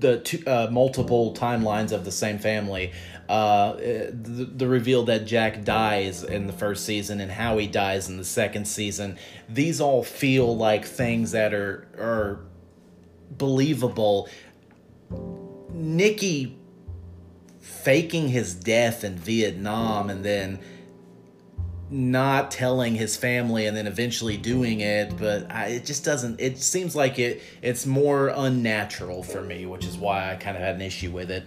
the 0.00 0.20
two, 0.20 0.42
uh, 0.46 0.68
multiple 0.70 1.34
timelines 1.34 1.92
of 1.92 2.04
the 2.04 2.12
same 2.12 2.38
family, 2.38 2.92
uh, 3.28 3.74
the, 3.74 4.50
the 4.56 4.66
reveal 4.66 5.04
that 5.04 5.24
Jack 5.24 5.64
dies 5.64 6.24
in 6.24 6.46
the 6.46 6.52
first 6.52 6.84
season 6.84 7.20
and 7.20 7.30
how 7.30 7.58
he 7.58 7.66
dies 7.66 8.08
in 8.08 8.16
the 8.16 8.24
second 8.24 8.66
season. 8.66 9.18
These 9.48 9.80
all 9.80 10.02
feel 10.02 10.56
like 10.56 10.84
things 10.84 11.32
that 11.32 11.54
are 11.54 11.86
are 11.98 12.40
believable. 13.30 14.28
Nicky 15.72 16.58
faking 17.60 18.28
his 18.28 18.54
death 18.54 19.04
in 19.04 19.16
Vietnam 19.16 20.10
and 20.10 20.24
then 20.24 20.58
not 21.90 22.50
telling 22.50 22.94
his 22.94 23.16
family 23.16 23.66
and 23.66 23.76
then 23.76 23.86
eventually 23.86 24.36
doing 24.36 24.80
it 24.80 25.16
but 25.18 25.50
I, 25.50 25.66
it 25.66 25.84
just 25.84 26.04
doesn't 26.04 26.40
it 26.40 26.58
seems 26.58 26.94
like 26.94 27.18
it 27.18 27.42
it's 27.62 27.84
more 27.84 28.28
unnatural 28.28 29.22
for 29.22 29.42
me 29.42 29.66
which 29.66 29.84
is 29.84 29.98
why 29.98 30.30
i 30.30 30.36
kind 30.36 30.56
of 30.56 30.62
had 30.62 30.76
an 30.76 30.82
issue 30.82 31.10
with 31.10 31.30
it 31.30 31.44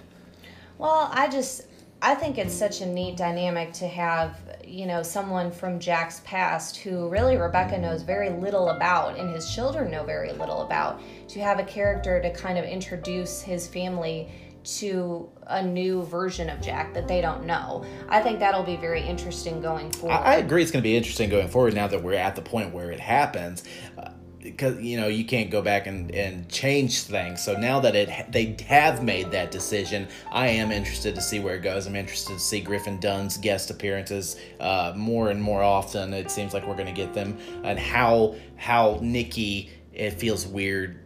well 0.77 1.09
i 1.13 1.29
just 1.29 1.67
I 2.05 2.15
think 2.15 2.37
it's 2.37 2.53
such 2.53 2.81
a 2.81 2.85
neat 2.85 3.15
dynamic 3.15 3.71
to 3.75 3.87
have, 3.87 4.37
you 4.67 4.85
know, 4.85 5.01
someone 5.01 5.49
from 5.49 5.79
Jack's 5.79 6.19
past 6.25 6.75
who 6.75 7.07
really 7.07 7.37
Rebecca 7.37 7.77
knows 7.77 8.01
very 8.01 8.29
little 8.29 8.71
about 8.71 9.17
and 9.17 9.33
his 9.33 9.49
children 9.55 9.89
know 9.89 10.03
very 10.03 10.33
little 10.33 10.63
about. 10.63 10.99
To 11.29 11.39
have 11.39 11.59
a 11.59 11.63
character 11.63 12.21
to 12.21 12.29
kind 12.33 12.57
of 12.57 12.65
introduce 12.65 13.41
his 13.41 13.67
family 13.67 14.29
to 14.63 15.29
a 15.47 15.63
new 15.63 16.03
version 16.03 16.49
of 16.49 16.61
Jack 16.61 16.93
that 16.93 17.07
they 17.07 17.21
don't 17.21 17.45
know. 17.45 17.85
I 18.09 18.21
think 18.21 18.39
that'll 18.39 18.63
be 18.63 18.77
very 18.77 19.01
interesting 19.01 19.61
going 19.61 19.91
forward. 19.91 20.15
I, 20.15 20.33
I 20.33 20.35
agree 20.35 20.61
it's 20.61 20.71
going 20.71 20.81
to 20.81 20.87
be 20.87 20.95
interesting 20.95 21.29
going 21.29 21.49
forward 21.49 21.73
now 21.73 21.87
that 21.87 22.01
we're 22.01 22.13
at 22.13 22.35
the 22.35 22.41
point 22.41 22.73
where 22.73 22.91
it 22.91 22.99
happens. 22.99 23.63
Uh, 23.97 24.09
because 24.43 24.81
you 24.81 24.99
know 24.99 25.07
you 25.07 25.23
can't 25.23 25.49
go 25.49 25.61
back 25.61 25.87
and, 25.87 26.13
and 26.13 26.49
change 26.49 27.03
things 27.03 27.41
so 27.41 27.53
now 27.53 27.79
that 27.79 27.95
it 27.95 28.31
they 28.31 28.57
have 28.67 29.01
made 29.01 29.31
that 29.31 29.51
decision 29.51 30.05
i 30.31 30.47
am 30.47 30.69
interested 30.69 31.15
to 31.15 31.21
see 31.21 31.39
where 31.39 31.55
it 31.55 31.61
goes 31.61 31.87
i'm 31.87 31.95
interested 31.95 32.33
to 32.33 32.39
see 32.39 32.59
Griffin 32.59 32.99
Dunne's 32.99 33.37
guest 33.37 33.71
appearances 33.71 34.35
uh, 34.59 34.91
more 34.97 35.29
and 35.29 35.41
more 35.41 35.63
often 35.63 36.13
it 36.13 36.29
seems 36.29 36.53
like 36.53 36.67
we're 36.67 36.75
going 36.75 36.87
to 36.87 36.91
get 36.91 37.13
them 37.13 37.37
and 37.63 37.79
how 37.79 38.35
how 38.57 38.99
Nicky 39.01 39.69
it 39.93 40.11
feels 40.11 40.45
weird 40.45 41.02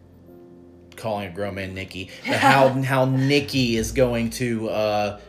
calling 0.98 1.28
a 1.28 1.30
grown 1.30 1.54
man 1.54 1.74
Nicky 1.74 2.10
but 2.26 2.36
how 2.38 2.68
how 2.82 3.04
Nicky 3.04 3.76
is 3.76 3.92
going 3.92 4.30
to 4.30 4.68
uh, 4.68 5.20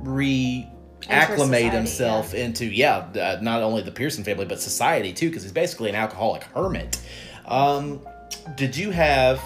re 0.00 0.68
acclimate 1.08 1.72
himself 1.72 2.32
yeah. 2.34 2.44
into 2.44 2.66
yeah 2.66 2.96
uh, 2.96 3.38
not 3.40 3.62
only 3.62 3.82
the 3.82 3.90
pearson 3.90 4.24
family 4.24 4.44
but 4.44 4.60
society 4.60 5.12
too 5.12 5.28
because 5.28 5.42
he's 5.42 5.52
basically 5.52 5.88
an 5.88 5.94
alcoholic 5.94 6.42
hermit 6.42 7.00
um, 7.46 8.00
did 8.56 8.76
you 8.76 8.90
have 8.90 9.40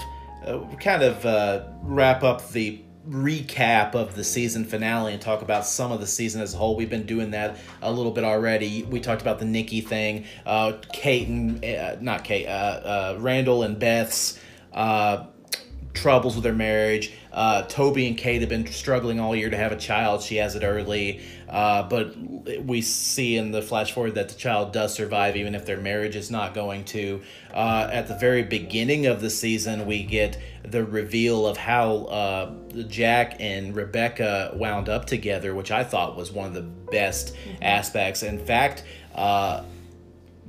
uh, 0.47 0.61
kind 0.81 1.03
of 1.03 1.25
uh, 1.25 1.65
wrap 1.83 2.23
up 2.25 2.51
the 2.51 2.83
recap 3.09 3.95
of 3.95 4.15
the 4.15 4.23
season 4.23 4.65
finale 4.65 5.13
and 5.13 5.21
talk 5.21 5.43
about 5.43 5.67
some 5.67 5.91
of 5.91 6.01
the 6.01 6.07
season 6.07 6.41
as 6.41 6.55
a 6.55 6.57
whole. 6.57 6.77
We've 6.77 6.91
been 6.91 7.07
doing 7.07 7.33
that 7.33 7.57
a 7.81 7.91
little 7.93 8.13
bit 8.13 8.25
already. 8.25 8.85
We 8.85 9.01
talked 9.01 9.23
about 9.23 9.39
the 9.39 9.45
Nicky 9.45 9.81
thing, 9.81 10.25
uh, 10.47 10.75
Kate 10.93 11.27
and 11.29 11.65
uh, 11.65 11.97
not 12.01 12.25
Kate, 12.25 12.47
uh, 12.47 12.51
uh 12.51 13.17
Randall 13.19 13.65
and 13.65 13.79
Beth's 13.79 14.39
uh, 14.73 15.27
troubles 15.95 16.35
with 16.35 16.45
their 16.45 16.55
marriage. 16.55 17.13
Uh, 17.33 17.63
Toby 17.63 18.07
and 18.07 18.17
Kate 18.17 18.41
have 18.41 18.49
been 18.49 18.67
struggling 18.67 19.21
all 19.21 19.35
year 19.35 19.51
to 19.51 19.57
have 19.57 19.73
a 19.73 19.77
child. 19.77 20.23
She 20.23 20.37
has 20.37 20.55
it 20.55 20.63
early. 20.65 21.21
Uh, 21.49 21.83
but 21.83 22.17
we 22.65 22.81
see 22.81 23.37
in 23.37 23.53
the 23.53 23.61
flash 23.61 23.93
forward 23.93 24.15
that 24.15 24.31
the 24.31 24.35
child 24.35 24.73
does 24.73 24.95
survive, 24.95 25.37
even 25.37 25.55
if 25.55 25.67
their 25.67 25.77
marriage 25.77 26.17
is 26.17 26.31
not 26.31 26.55
going 26.55 26.85
to. 26.85 27.21
Uh, 27.53 27.89
at 27.93 28.09
the 28.09 28.17
very 28.17 28.43
beginning 28.43 29.07
of 29.07 29.21
the 29.21 29.29
season, 29.29 29.85
we 29.85 30.03
get 30.03 30.41
the 30.65 30.83
reveal 30.83 31.47
of 31.47 31.59
how 31.59 31.97
uh, 32.05 32.55
Jack 32.89 33.37
and 33.39 33.77
Rebecca 33.77 34.53
wound 34.55 34.89
up 34.89 35.05
together, 35.05 35.55
which 35.55 35.71
I 35.71 35.85
thought 35.85 36.17
was 36.17 36.33
one 36.33 36.47
of 36.47 36.55
the 36.55 36.63
best 36.63 37.35
mm-hmm. 37.35 37.63
aspects. 37.63 38.23
In 38.23 38.39
fact, 38.39 38.85
uh, 39.15 39.63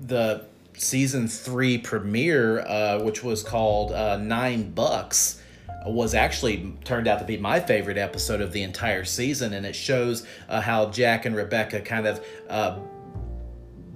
the 0.02 0.46
season 0.78 1.28
three 1.28 1.78
premiere, 1.78 2.62
uh, 2.62 3.00
which 3.02 3.24
was 3.24 3.44
called 3.44 3.92
uh, 3.92 4.18
Nine 4.18 4.72
Bucks 4.72 5.40
was 5.86 6.14
actually 6.14 6.74
turned 6.86 7.08
out 7.08 7.20
to 7.20 7.26
be 7.26 7.38
my 7.38 7.60
favorite 7.60 7.98
episode 7.98 8.42
of 8.42 8.52
the 8.52 8.64
entire 8.64 9.04
season, 9.04 9.54
and 9.54 9.66
it 9.66 9.76
shows 9.76 10.26
uh, 10.48 10.62
how 10.62 10.90
Jack 10.90 11.26
and 11.26 11.36
Rebecca 11.36 11.82
kind 11.82 12.08
of 12.08 12.26
uh, 12.50 12.80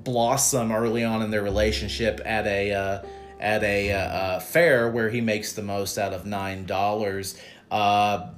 blossom 0.04 0.72
early 0.72 1.04
on 1.04 1.22
in 1.22 1.32
their 1.32 1.44
relationship 1.44 2.22
at 2.26 2.46
a 2.46 2.74
uh, 2.74 3.06
at 3.40 3.64
a 3.64 3.92
uh, 3.92 3.98
uh, 3.98 4.40
fair 4.40 4.90
where 4.90 5.10
he 5.10 5.22
makes 5.22 5.54
the 5.54 5.62
most 5.62 5.98
out 5.98 6.14
of 6.14 6.26
nine 6.26 6.66
dollars. 6.66 7.40
Uh, 7.72 8.30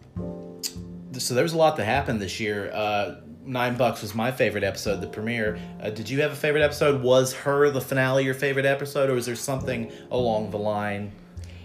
so 1.14 1.34
there's 1.34 1.54
a 1.54 1.58
lot 1.58 1.76
that 1.78 1.86
happened 1.86 2.22
this 2.22 2.40
year. 2.40 2.72
Uh, 2.72 3.16
Nine 3.50 3.76
Bucks 3.78 4.04
was 4.04 4.14
my 4.14 4.32
favorite 4.32 4.64
episode, 4.64 5.02
the 5.02 5.08
premiere. 5.08 5.58
Uh, 5.82 5.90
did 5.90 6.08
you 6.08 6.22
have 6.22 6.32
a 6.32 6.36
favorite 6.36 6.62
episode? 6.62 7.02
Was 7.02 7.34
her 7.34 7.72
the 7.72 7.82
finale 7.82 8.24
your 8.24 8.36
favorite 8.36 8.68
episode, 8.68 9.10
or 9.10 9.16
was 9.16 9.26
there 9.26 9.36
something 9.36 9.92
along 10.12 10.52
the 10.52 10.60
line? 10.60 11.12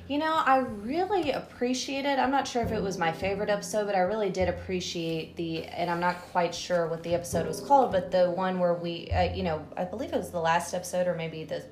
You 0.09 0.17
know, 0.17 0.35
I 0.35 0.59
really 0.59 1.33
appreciated. 1.33 2.19
I'm 2.19 2.31
not 2.31 2.49
sure 2.49 2.63
if 2.63 2.73
it 2.73 2.83
was 2.83 2.97
my 2.97 3.13
favorite 3.13 3.51
episode, 3.51 3.85
but 3.85 3.95
I 3.95 4.01
really 4.01 4.31
did 4.31 4.49
appreciate 4.49 5.37
the. 5.37 5.65
And 5.65 5.91
I'm 5.91 6.01
not 6.01 6.23
quite 6.33 6.55
sure 6.55 6.87
what 6.87 7.03
the 7.03 7.15
episode 7.15 7.47
was 7.47 7.61
called, 7.61 7.93
but 7.93 8.11
the 8.11 8.31
one 8.31 8.59
where 8.59 8.75
we, 8.75 9.11
uh, 9.11 9.35
you 9.35 9.43
know, 9.43 9.63
I 9.77 9.85
believe 9.85 10.15
it 10.15 10.17
was 10.17 10.31
the 10.31 10.41
last 10.41 10.73
episode 10.73 11.07
or 11.07 11.15
maybe 11.15 11.45
the 11.45 11.65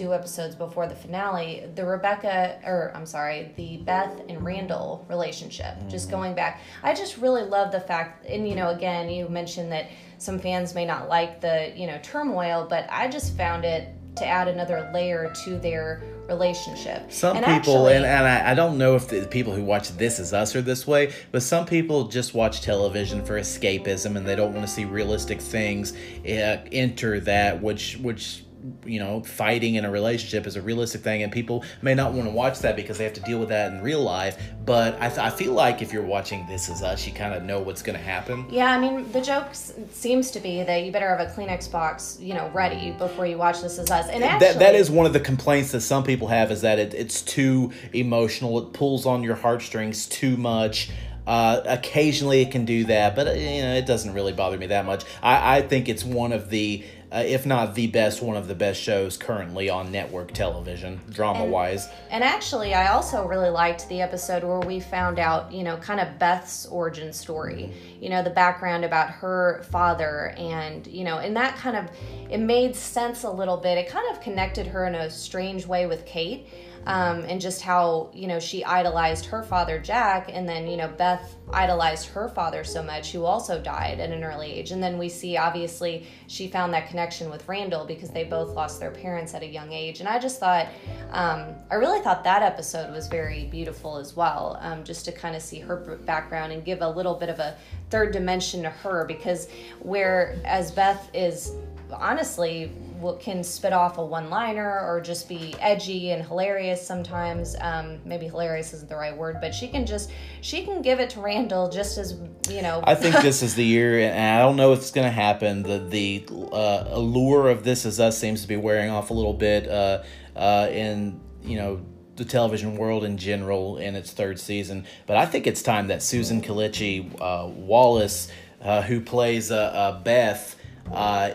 two 0.00 0.14
episodes 0.14 0.54
before 0.54 0.86
the 0.86 0.94
finale, 0.94 1.64
the 1.74 1.84
Rebecca, 1.84 2.58
or 2.64 2.90
I'm 2.94 3.04
sorry, 3.04 3.52
the 3.56 3.76
Beth 3.78 4.22
and 4.30 4.42
Randall 4.42 5.04
relationship. 5.10 5.76
Mm-hmm. 5.76 5.90
Just 5.90 6.10
going 6.10 6.34
back, 6.34 6.62
I 6.82 6.94
just 6.94 7.18
really 7.18 7.42
love 7.42 7.70
the 7.70 7.80
fact, 7.80 8.24
and 8.24 8.48
you 8.48 8.54
know, 8.54 8.70
again, 8.70 9.10
you 9.10 9.28
mentioned 9.28 9.70
that 9.72 9.90
some 10.16 10.38
fans 10.38 10.74
may 10.74 10.86
not 10.86 11.10
like 11.10 11.42
the 11.42 11.72
you 11.76 11.86
know 11.86 12.00
turmoil, 12.02 12.66
but 12.68 12.86
I 12.90 13.08
just 13.08 13.36
found 13.36 13.66
it 13.66 13.94
to 14.16 14.26
add 14.26 14.48
another 14.48 14.90
layer 14.94 15.32
to 15.44 15.58
their 15.58 16.02
relationship. 16.28 17.12
Some 17.12 17.36
and 17.36 17.44
people, 17.44 17.86
actually, 17.86 17.96
and, 17.96 18.06
and 18.06 18.26
I, 18.26 18.52
I, 18.52 18.54
don't 18.54 18.78
know 18.78 18.96
if 18.96 19.08
the 19.08 19.26
people 19.26 19.52
who 19.52 19.62
watch 19.62 19.90
This 19.90 20.18
Is 20.18 20.32
Us 20.32 20.56
are 20.56 20.62
this 20.62 20.86
way, 20.86 21.12
but 21.30 21.42
some 21.42 21.64
people 21.64 22.08
just 22.08 22.34
watch 22.34 22.60
television 22.62 23.24
for 23.24 23.38
escapism 23.38 24.16
and 24.16 24.26
they 24.26 24.34
don't 24.34 24.52
want 24.52 24.66
to 24.66 24.72
see 24.72 24.84
realistic 24.84 25.40
things 25.40 25.92
uh, 26.24 26.58
enter 26.72 27.20
that, 27.20 27.60
which 27.62 27.98
which 27.98 28.44
you 28.84 28.98
know, 28.98 29.22
fighting 29.22 29.74
in 29.76 29.84
a 29.84 29.90
relationship 29.90 30.46
is 30.46 30.56
a 30.56 30.62
realistic 30.62 31.02
thing, 31.02 31.22
and 31.22 31.32
people 31.32 31.64
may 31.82 31.94
not 31.94 32.12
want 32.12 32.28
to 32.28 32.34
watch 32.34 32.60
that 32.60 32.76
because 32.76 32.98
they 32.98 33.04
have 33.04 33.14
to 33.14 33.20
deal 33.20 33.38
with 33.38 33.48
that 33.48 33.72
in 33.72 33.82
real 33.82 34.02
life. 34.02 34.40
But 34.64 35.00
I, 35.00 35.08
th- 35.08 35.18
I 35.18 35.30
feel 35.30 35.52
like 35.52 35.82
if 35.82 35.92
you're 35.92 36.02
watching 36.02 36.46
This 36.46 36.68
Is 36.68 36.82
Us, 36.82 37.06
you 37.06 37.12
kind 37.12 37.34
of 37.34 37.42
know 37.42 37.60
what's 37.60 37.82
going 37.82 37.98
to 37.98 38.04
happen. 38.04 38.46
Yeah, 38.50 38.72
I 38.72 38.78
mean, 38.78 39.10
the 39.12 39.20
joke 39.20 39.48
seems 39.54 40.30
to 40.32 40.40
be 40.40 40.62
that 40.62 40.84
you 40.84 40.92
better 40.92 41.14
have 41.14 41.20
a 41.20 41.32
Kleenex 41.32 41.70
box, 41.70 42.18
you 42.20 42.34
know, 42.34 42.50
ready 42.50 42.92
before 42.92 43.26
you 43.26 43.38
watch 43.38 43.62
This 43.62 43.78
Is 43.78 43.90
Us. 43.90 44.08
And 44.08 44.22
actually, 44.22 44.48
that, 44.48 44.58
that 44.58 44.74
is 44.74 44.90
one 44.90 45.06
of 45.06 45.12
the 45.12 45.20
complaints 45.20 45.72
that 45.72 45.80
some 45.80 46.04
people 46.04 46.28
have 46.28 46.50
is 46.50 46.60
that 46.62 46.78
it, 46.78 46.94
it's 46.94 47.22
too 47.22 47.72
emotional. 47.92 48.58
It 48.58 48.72
pulls 48.72 49.06
on 49.06 49.22
your 49.22 49.36
heartstrings 49.36 50.06
too 50.06 50.36
much. 50.36 50.90
Uh, 51.26 51.60
occasionally, 51.66 52.40
it 52.40 52.50
can 52.50 52.64
do 52.64 52.84
that, 52.84 53.14
but 53.14 53.28
uh, 53.28 53.32
you 53.32 53.62
know, 53.62 53.74
it 53.74 53.86
doesn't 53.86 54.14
really 54.14 54.32
bother 54.32 54.58
me 54.58 54.66
that 54.66 54.84
much. 54.84 55.04
I, 55.22 55.58
I 55.58 55.62
think 55.62 55.88
it's 55.88 56.04
one 56.04 56.32
of 56.32 56.50
the 56.50 56.84
uh, 57.12 57.24
if 57.26 57.44
not 57.44 57.74
the 57.74 57.86
best, 57.88 58.22
one 58.22 58.36
of 58.36 58.46
the 58.46 58.54
best 58.54 58.80
shows 58.80 59.16
currently 59.16 59.68
on 59.68 59.90
network 59.90 60.32
television, 60.32 61.00
drama 61.10 61.44
wise. 61.44 61.88
And 62.10 62.22
actually, 62.22 62.72
I 62.74 62.92
also 62.92 63.26
really 63.26 63.50
liked 63.50 63.88
the 63.88 64.00
episode 64.00 64.44
where 64.44 64.60
we 64.60 64.78
found 64.80 65.18
out, 65.18 65.52
you 65.52 65.64
know, 65.64 65.76
kind 65.76 66.00
of 66.00 66.18
Beth's 66.18 66.66
origin 66.66 67.12
story, 67.12 67.72
mm-hmm. 67.72 68.02
you 68.04 68.10
know, 68.10 68.22
the 68.22 68.30
background 68.30 68.84
about 68.84 69.10
her 69.10 69.64
father, 69.70 70.34
and, 70.36 70.86
you 70.86 71.04
know, 71.04 71.18
and 71.18 71.36
that 71.36 71.56
kind 71.56 71.76
of, 71.76 71.88
it 72.30 72.38
made 72.38 72.76
sense 72.76 73.24
a 73.24 73.30
little 73.30 73.56
bit. 73.56 73.76
It 73.76 73.88
kind 73.88 74.08
of 74.14 74.20
connected 74.22 74.66
her 74.68 74.86
in 74.86 74.94
a 74.94 75.10
strange 75.10 75.66
way 75.66 75.86
with 75.86 76.06
Kate 76.06 76.46
um, 76.86 77.20
and 77.24 77.40
just 77.40 77.60
how 77.60 78.10
you 78.14 78.26
know 78.26 78.40
she 78.40 78.64
idolized 78.64 79.26
her 79.26 79.42
father 79.42 79.78
Jack, 79.78 80.30
and 80.32 80.48
then 80.48 80.66
you 80.66 80.76
know 80.76 80.88
Beth 80.88 81.36
idolized 81.52 82.06
her 82.08 82.28
father 82.28 82.64
so 82.64 82.82
much, 82.82 83.12
who 83.12 83.24
also 83.24 83.60
died 83.60 84.00
at 84.00 84.10
an 84.10 84.24
early 84.24 84.52
age. 84.52 84.70
And 84.70 84.82
then 84.82 84.98
we 84.98 85.08
see 85.08 85.36
obviously 85.36 86.06
she 86.26 86.48
found 86.48 86.72
that 86.74 86.88
connection 86.88 87.30
with 87.30 87.46
Randall 87.48 87.84
because 87.84 88.10
they 88.10 88.24
both 88.24 88.54
lost 88.54 88.80
their 88.80 88.90
parents 88.90 89.34
at 89.34 89.42
a 89.42 89.46
young 89.46 89.72
age. 89.72 90.00
And 90.00 90.08
I 90.08 90.18
just 90.18 90.40
thought, 90.40 90.68
um, 91.10 91.54
I 91.70 91.74
really 91.74 92.00
thought 92.00 92.24
that 92.24 92.42
episode 92.42 92.92
was 92.92 93.08
very 93.08 93.44
beautiful 93.46 93.96
as 93.96 94.16
well, 94.16 94.58
um, 94.60 94.84
just 94.84 95.04
to 95.06 95.12
kind 95.12 95.34
of 95.34 95.42
see 95.42 95.58
her 95.60 95.98
background 96.04 96.52
and 96.52 96.64
give 96.64 96.82
a 96.82 96.88
little 96.88 97.14
bit 97.14 97.28
of 97.28 97.38
a 97.38 97.56
third 97.90 98.12
dimension 98.12 98.62
to 98.62 98.70
her 98.70 99.04
because 99.04 99.48
whereas 99.80 100.70
Beth 100.70 101.10
is 101.12 101.52
honestly 101.92 102.72
what 103.00 103.18
can 103.18 103.42
spit 103.42 103.72
off 103.72 103.98
a 103.98 104.04
one 104.04 104.28
liner 104.28 104.80
or 104.86 105.00
just 105.00 105.28
be 105.28 105.54
edgy 105.58 106.10
and 106.10 106.24
hilarious 106.24 106.86
sometimes. 106.86 107.56
Um, 107.60 107.98
maybe 108.04 108.26
hilarious 108.26 108.72
isn't 108.74 108.88
the 108.88 108.96
right 108.96 109.16
word, 109.16 109.38
but 109.40 109.54
she 109.54 109.68
can 109.68 109.86
just 109.86 110.10
she 110.42 110.64
can 110.64 110.82
give 110.82 111.00
it 111.00 111.10
to 111.10 111.20
Randall 111.20 111.70
just 111.70 111.98
as 111.98 112.18
you 112.48 112.62
know. 112.62 112.82
I 112.84 112.94
think 112.94 113.16
this 113.16 113.42
is 113.42 113.54
the 113.54 113.64
year, 113.64 113.98
and 114.00 114.36
I 114.36 114.38
don't 114.38 114.56
know 114.56 114.72
if 114.72 114.80
it's 114.80 114.90
going 114.90 115.06
to 115.06 115.12
happen. 115.12 115.62
The 115.62 115.78
the 115.78 116.26
uh, 116.52 116.84
allure 116.88 117.48
of 117.48 117.64
This 117.64 117.84
Is 117.84 117.98
Us 117.98 118.18
seems 118.18 118.42
to 118.42 118.48
be 118.48 118.56
wearing 118.56 118.90
off 118.90 119.10
a 119.10 119.14
little 119.14 119.34
bit 119.34 119.68
uh, 119.68 120.02
uh, 120.36 120.68
in 120.70 121.20
you 121.42 121.56
know 121.56 121.80
the 122.16 122.24
television 122.26 122.76
world 122.76 123.02
in 123.04 123.16
general 123.16 123.78
in 123.78 123.96
its 123.96 124.12
third 124.12 124.38
season. 124.38 124.84
But 125.06 125.16
I 125.16 125.24
think 125.24 125.46
it's 125.46 125.62
time 125.62 125.88
that 125.88 126.02
Susan 126.02 126.42
Kelechi 126.42 127.18
uh, 127.18 127.48
Wallace, 127.48 128.30
uh, 128.60 128.82
who 128.82 129.00
plays 129.00 129.50
uh, 129.50 129.56
uh 129.56 130.02
Beth, 130.02 130.54
uh, 130.92 131.30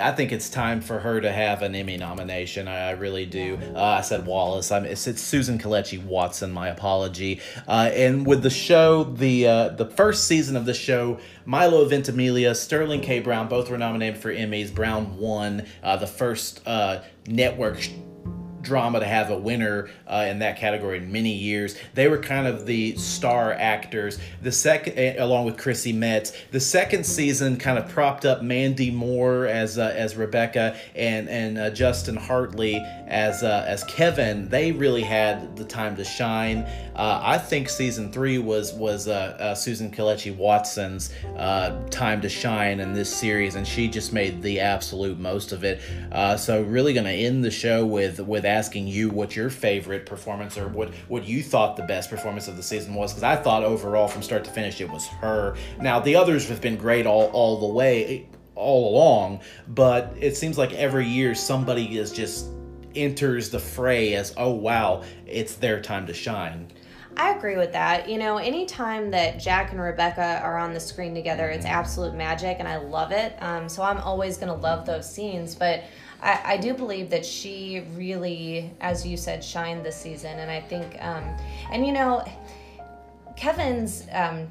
I 0.00 0.12
think 0.12 0.32
it's 0.32 0.50
time 0.50 0.80
for 0.80 0.98
her 0.98 1.20
to 1.20 1.30
have 1.30 1.62
an 1.62 1.74
Emmy 1.74 1.96
nomination. 1.96 2.68
I, 2.68 2.88
I 2.88 2.90
really 2.92 3.26
do. 3.26 3.58
Uh, 3.74 3.82
I 3.82 4.00
said 4.00 4.26
Wallace. 4.26 4.70
I'm, 4.70 4.84
it's, 4.84 5.06
it's 5.06 5.20
Susan 5.20 5.58
Kelechi 5.58 6.02
Watson. 6.02 6.52
My 6.52 6.68
apology. 6.68 7.40
Uh, 7.66 7.90
and 7.92 8.26
with 8.26 8.42
the 8.42 8.50
show, 8.50 9.04
the 9.04 9.46
uh, 9.46 9.68
the 9.70 9.86
first 9.86 10.24
season 10.24 10.56
of 10.56 10.66
the 10.66 10.74
show, 10.74 11.18
Milo 11.44 11.84
Ventimiglia, 11.86 12.54
Sterling 12.54 13.00
K. 13.00 13.20
Brown, 13.20 13.48
both 13.48 13.70
were 13.70 13.78
nominated 13.78 14.20
for 14.20 14.32
Emmys. 14.32 14.74
Brown 14.74 15.18
won 15.18 15.66
uh, 15.82 15.96
the 15.96 16.06
first 16.06 16.60
uh, 16.66 17.02
network 17.26 17.88
drama 18.68 19.00
to 19.00 19.06
have 19.06 19.30
a 19.30 19.38
winner 19.38 19.88
uh, 20.06 20.26
in 20.28 20.38
that 20.40 20.58
category 20.58 20.98
in 20.98 21.10
many 21.10 21.32
years. 21.32 21.76
They 21.94 22.06
were 22.06 22.18
kind 22.18 22.46
of 22.46 22.66
the 22.66 22.94
star 22.96 23.52
actors. 23.52 24.18
The 24.42 24.52
second, 24.52 24.98
eh, 24.98 25.14
along 25.18 25.46
with 25.46 25.56
Chrissy 25.56 25.92
Metz, 25.92 26.32
the 26.52 26.60
second 26.60 27.04
season 27.04 27.56
kind 27.56 27.78
of 27.78 27.88
propped 27.88 28.24
up 28.24 28.42
Mandy 28.42 28.90
Moore 28.90 29.46
as 29.46 29.78
uh, 29.78 29.92
as 29.96 30.16
Rebecca 30.16 30.76
and 30.94 31.28
and 31.28 31.58
uh, 31.58 31.70
Justin 31.70 32.16
Hartley 32.16 32.76
as 33.06 33.42
uh, 33.42 33.64
as 33.66 33.82
Kevin. 33.84 34.48
They 34.48 34.72
really 34.72 35.02
had 35.02 35.56
the 35.56 35.64
time 35.64 35.96
to 35.96 36.04
shine. 36.04 36.58
Uh, 36.94 37.20
I 37.22 37.38
think 37.38 37.68
season 37.68 38.12
three 38.12 38.38
was 38.38 38.72
was 38.74 39.08
uh, 39.08 39.54
Susan 39.54 39.90
Kelechi 39.90 40.36
Watson's 40.36 41.10
time 41.90 42.20
to 42.20 42.28
shine 42.28 42.80
in 42.80 42.92
this 42.92 43.12
series, 43.12 43.54
and 43.54 43.66
she 43.66 43.88
just 43.88 44.12
made 44.12 44.42
the 44.42 44.60
absolute 44.60 45.18
most 45.18 45.52
of 45.52 45.64
it. 45.64 45.80
so 46.38 46.62
really 46.62 46.92
going 46.92 47.06
to 47.06 47.12
end 47.12 47.42
the 47.42 47.50
show 47.50 47.86
with 47.86 48.20
with 48.20 48.44
asking 48.58 48.88
you 48.88 49.08
what 49.08 49.36
your 49.36 49.50
favorite 49.50 50.04
performance 50.04 50.58
or 50.58 50.66
what 50.66 50.92
what 51.06 51.24
you 51.24 51.42
thought 51.42 51.76
the 51.76 51.82
best 51.84 52.10
performance 52.10 52.48
of 52.48 52.56
the 52.56 52.62
season 52.62 52.92
was 52.92 53.12
because 53.12 53.22
I 53.22 53.36
thought 53.36 53.62
overall 53.62 54.08
from 54.08 54.20
start 54.20 54.44
to 54.44 54.50
finish 54.50 54.80
it 54.80 54.90
was 54.90 55.06
her. 55.06 55.56
Now 55.80 56.00
the 56.00 56.16
others 56.16 56.48
have 56.48 56.60
been 56.60 56.76
great 56.76 57.06
all 57.06 57.26
all 57.26 57.60
the 57.60 57.72
way 57.72 58.28
all 58.56 58.90
along, 58.92 59.40
but 59.68 60.12
it 60.18 60.36
seems 60.36 60.58
like 60.58 60.72
every 60.72 61.06
year 61.06 61.36
somebody 61.36 61.98
is 61.98 62.10
just 62.10 62.48
enters 62.96 63.50
the 63.50 63.60
fray 63.60 64.14
as 64.14 64.34
oh 64.36 64.50
wow 64.50 65.04
it's 65.26 65.54
their 65.54 65.80
time 65.80 66.06
to 66.08 66.14
shine. 66.14 66.68
I 67.16 67.30
agree 67.30 67.56
with 67.56 67.72
that. 67.72 68.08
You 68.08 68.18
know, 68.18 68.38
anytime 68.38 69.10
that 69.10 69.40
Jack 69.40 69.72
and 69.72 69.80
Rebecca 69.80 70.40
are 70.42 70.56
on 70.56 70.72
the 70.72 70.80
screen 70.80 71.14
together, 71.14 71.48
it's 71.48 71.66
absolute 71.66 72.14
magic, 72.14 72.56
and 72.60 72.68
I 72.68 72.76
love 72.76 73.10
it. 73.10 73.34
Um, 73.40 73.68
so 73.68 73.82
I'm 73.82 73.98
always 73.98 74.36
going 74.36 74.54
to 74.54 74.60
love 74.60 74.86
those 74.86 75.12
scenes. 75.12 75.56
But 75.56 75.82
I, 76.20 76.40
I 76.44 76.56
do 76.56 76.74
believe 76.74 77.10
that 77.10 77.24
she 77.24 77.84
really, 77.94 78.70
as 78.80 79.06
you 79.06 79.16
said, 79.16 79.42
shined 79.42 79.84
this 79.84 79.96
season. 79.96 80.38
And 80.38 80.50
I 80.50 80.60
think, 80.60 80.96
um, 81.00 81.24
and 81.72 81.86
you 81.86 81.92
know, 81.92 82.24
Kevin's 83.36 84.06
um, 84.12 84.48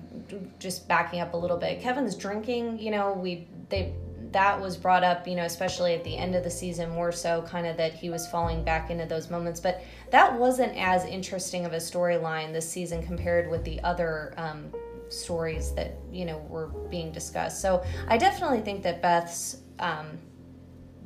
just 0.60 0.88
backing 0.88 1.19
up 1.19 1.34
a 1.34 1.38
little 1.38 1.58
bit. 1.58 1.82
Kevin's 1.82 2.15
drinking, 2.15 2.80
you 2.80 2.91
know, 2.91 3.13
we 3.13 3.47
they 3.69 3.93
that 4.32 4.60
was 4.60 4.75
brought 4.75 5.03
up, 5.03 5.27
you 5.27 5.36
know, 5.36 5.43
especially 5.43 5.93
at 5.93 6.03
the 6.03 6.15
end 6.15 6.36
of 6.36 6.43
the 6.43 6.49
season, 6.49 6.89
more 6.89 7.12
so 7.12 7.41
kind 7.43 7.65
of 7.65 7.77
that 7.77 7.93
he 7.93 8.10
was 8.10 8.27
falling 8.27 8.63
back 8.63 8.89
into 8.89 9.06
those 9.06 9.30
moments. 9.30 9.60
But 9.60 9.84
that 10.12 10.34
wasn't 10.38 10.75
as 10.77 11.06
interesting 11.06 11.65
of 11.65 11.73
a 11.73 11.77
storyline 11.77 12.53
this 12.53 12.69
season 12.69 13.06
compared 13.06 13.49
with 13.49 13.63
the 13.63 13.80
other 13.82 14.34
um, 14.38 14.71
stories 15.10 15.71
that, 15.75 15.95
you 16.12 16.25
know, 16.25 16.39
were 16.49 16.67
being 16.67 17.12
discussed. 17.12 17.62
So 17.62 17.84
I 18.08 18.17
definitely 18.17 18.62
think 18.62 18.84
that 18.84 19.01
Beth's 19.01 19.58
um, 19.80 20.17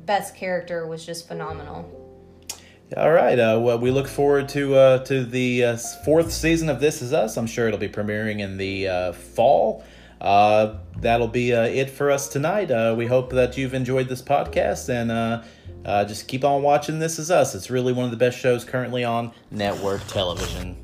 Beth's 0.04 0.30
character 0.30 0.86
was 0.86 1.04
just 1.04 1.28
phenomenal. 1.28 1.98
All 2.96 3.12
right. 3.12 3.38
Uh, 3.38 3.58
well, 3.60 3.78
we 3.78 3.90
look 3.90 4.06
forward 4.06 4.48
to 4.50 4.74
uh, 4.74 5.04
to 5.04 5.24
the 5.24 5.64
uh, 5.64 5.76
fourth 6.04 6.30
season 6.30 6.68
of 6.68 6.78
This 6.80 7.00
Is 7.00 7.12
Us. 7.12 7.38
I'm 7.38 7.46
sure 7.46 7.66
it'll 7.66 7.80
be 7.80 7.88
premiering 7.88 8.40
in 8.40 8.58
the 8.58 8.88
uh, 8.88 9.12
fall. 9.12 9.84
Uh, 10.20 10.76
that'll 10.98 11.28
be 11.28 11.54
uh, 11.54 11.62
it 11.62 11.88
for 11.88 12.10
us 12.10 12.28
tonight. 12.28 12.68
we 12.96 13.06
hope 13.06 13.30
that 13.30 13.56
you've 13.56 13.74
enjoyed 13.74 14.08
this 14.08 14.22
podcast 14.22 14.88
and 14.88 15.42
just 16.06 16.28
keep 16.28 16.44
on 16.44 16.62
watching 16.62 16.98
This 16.98 17.18
Is 17.18 17.30
Us. 17.30 17.54
It's 17.54 17.70
really 17.70 17.92
one 17.92 18.04
of 18.04 18.10
the 18.10 18.18
best 18.18 18.38
shows 18.38 18.64
currently 18.64 19.04
on 19.04 19.32
network 19.50 20.06
television. 20.06 20.76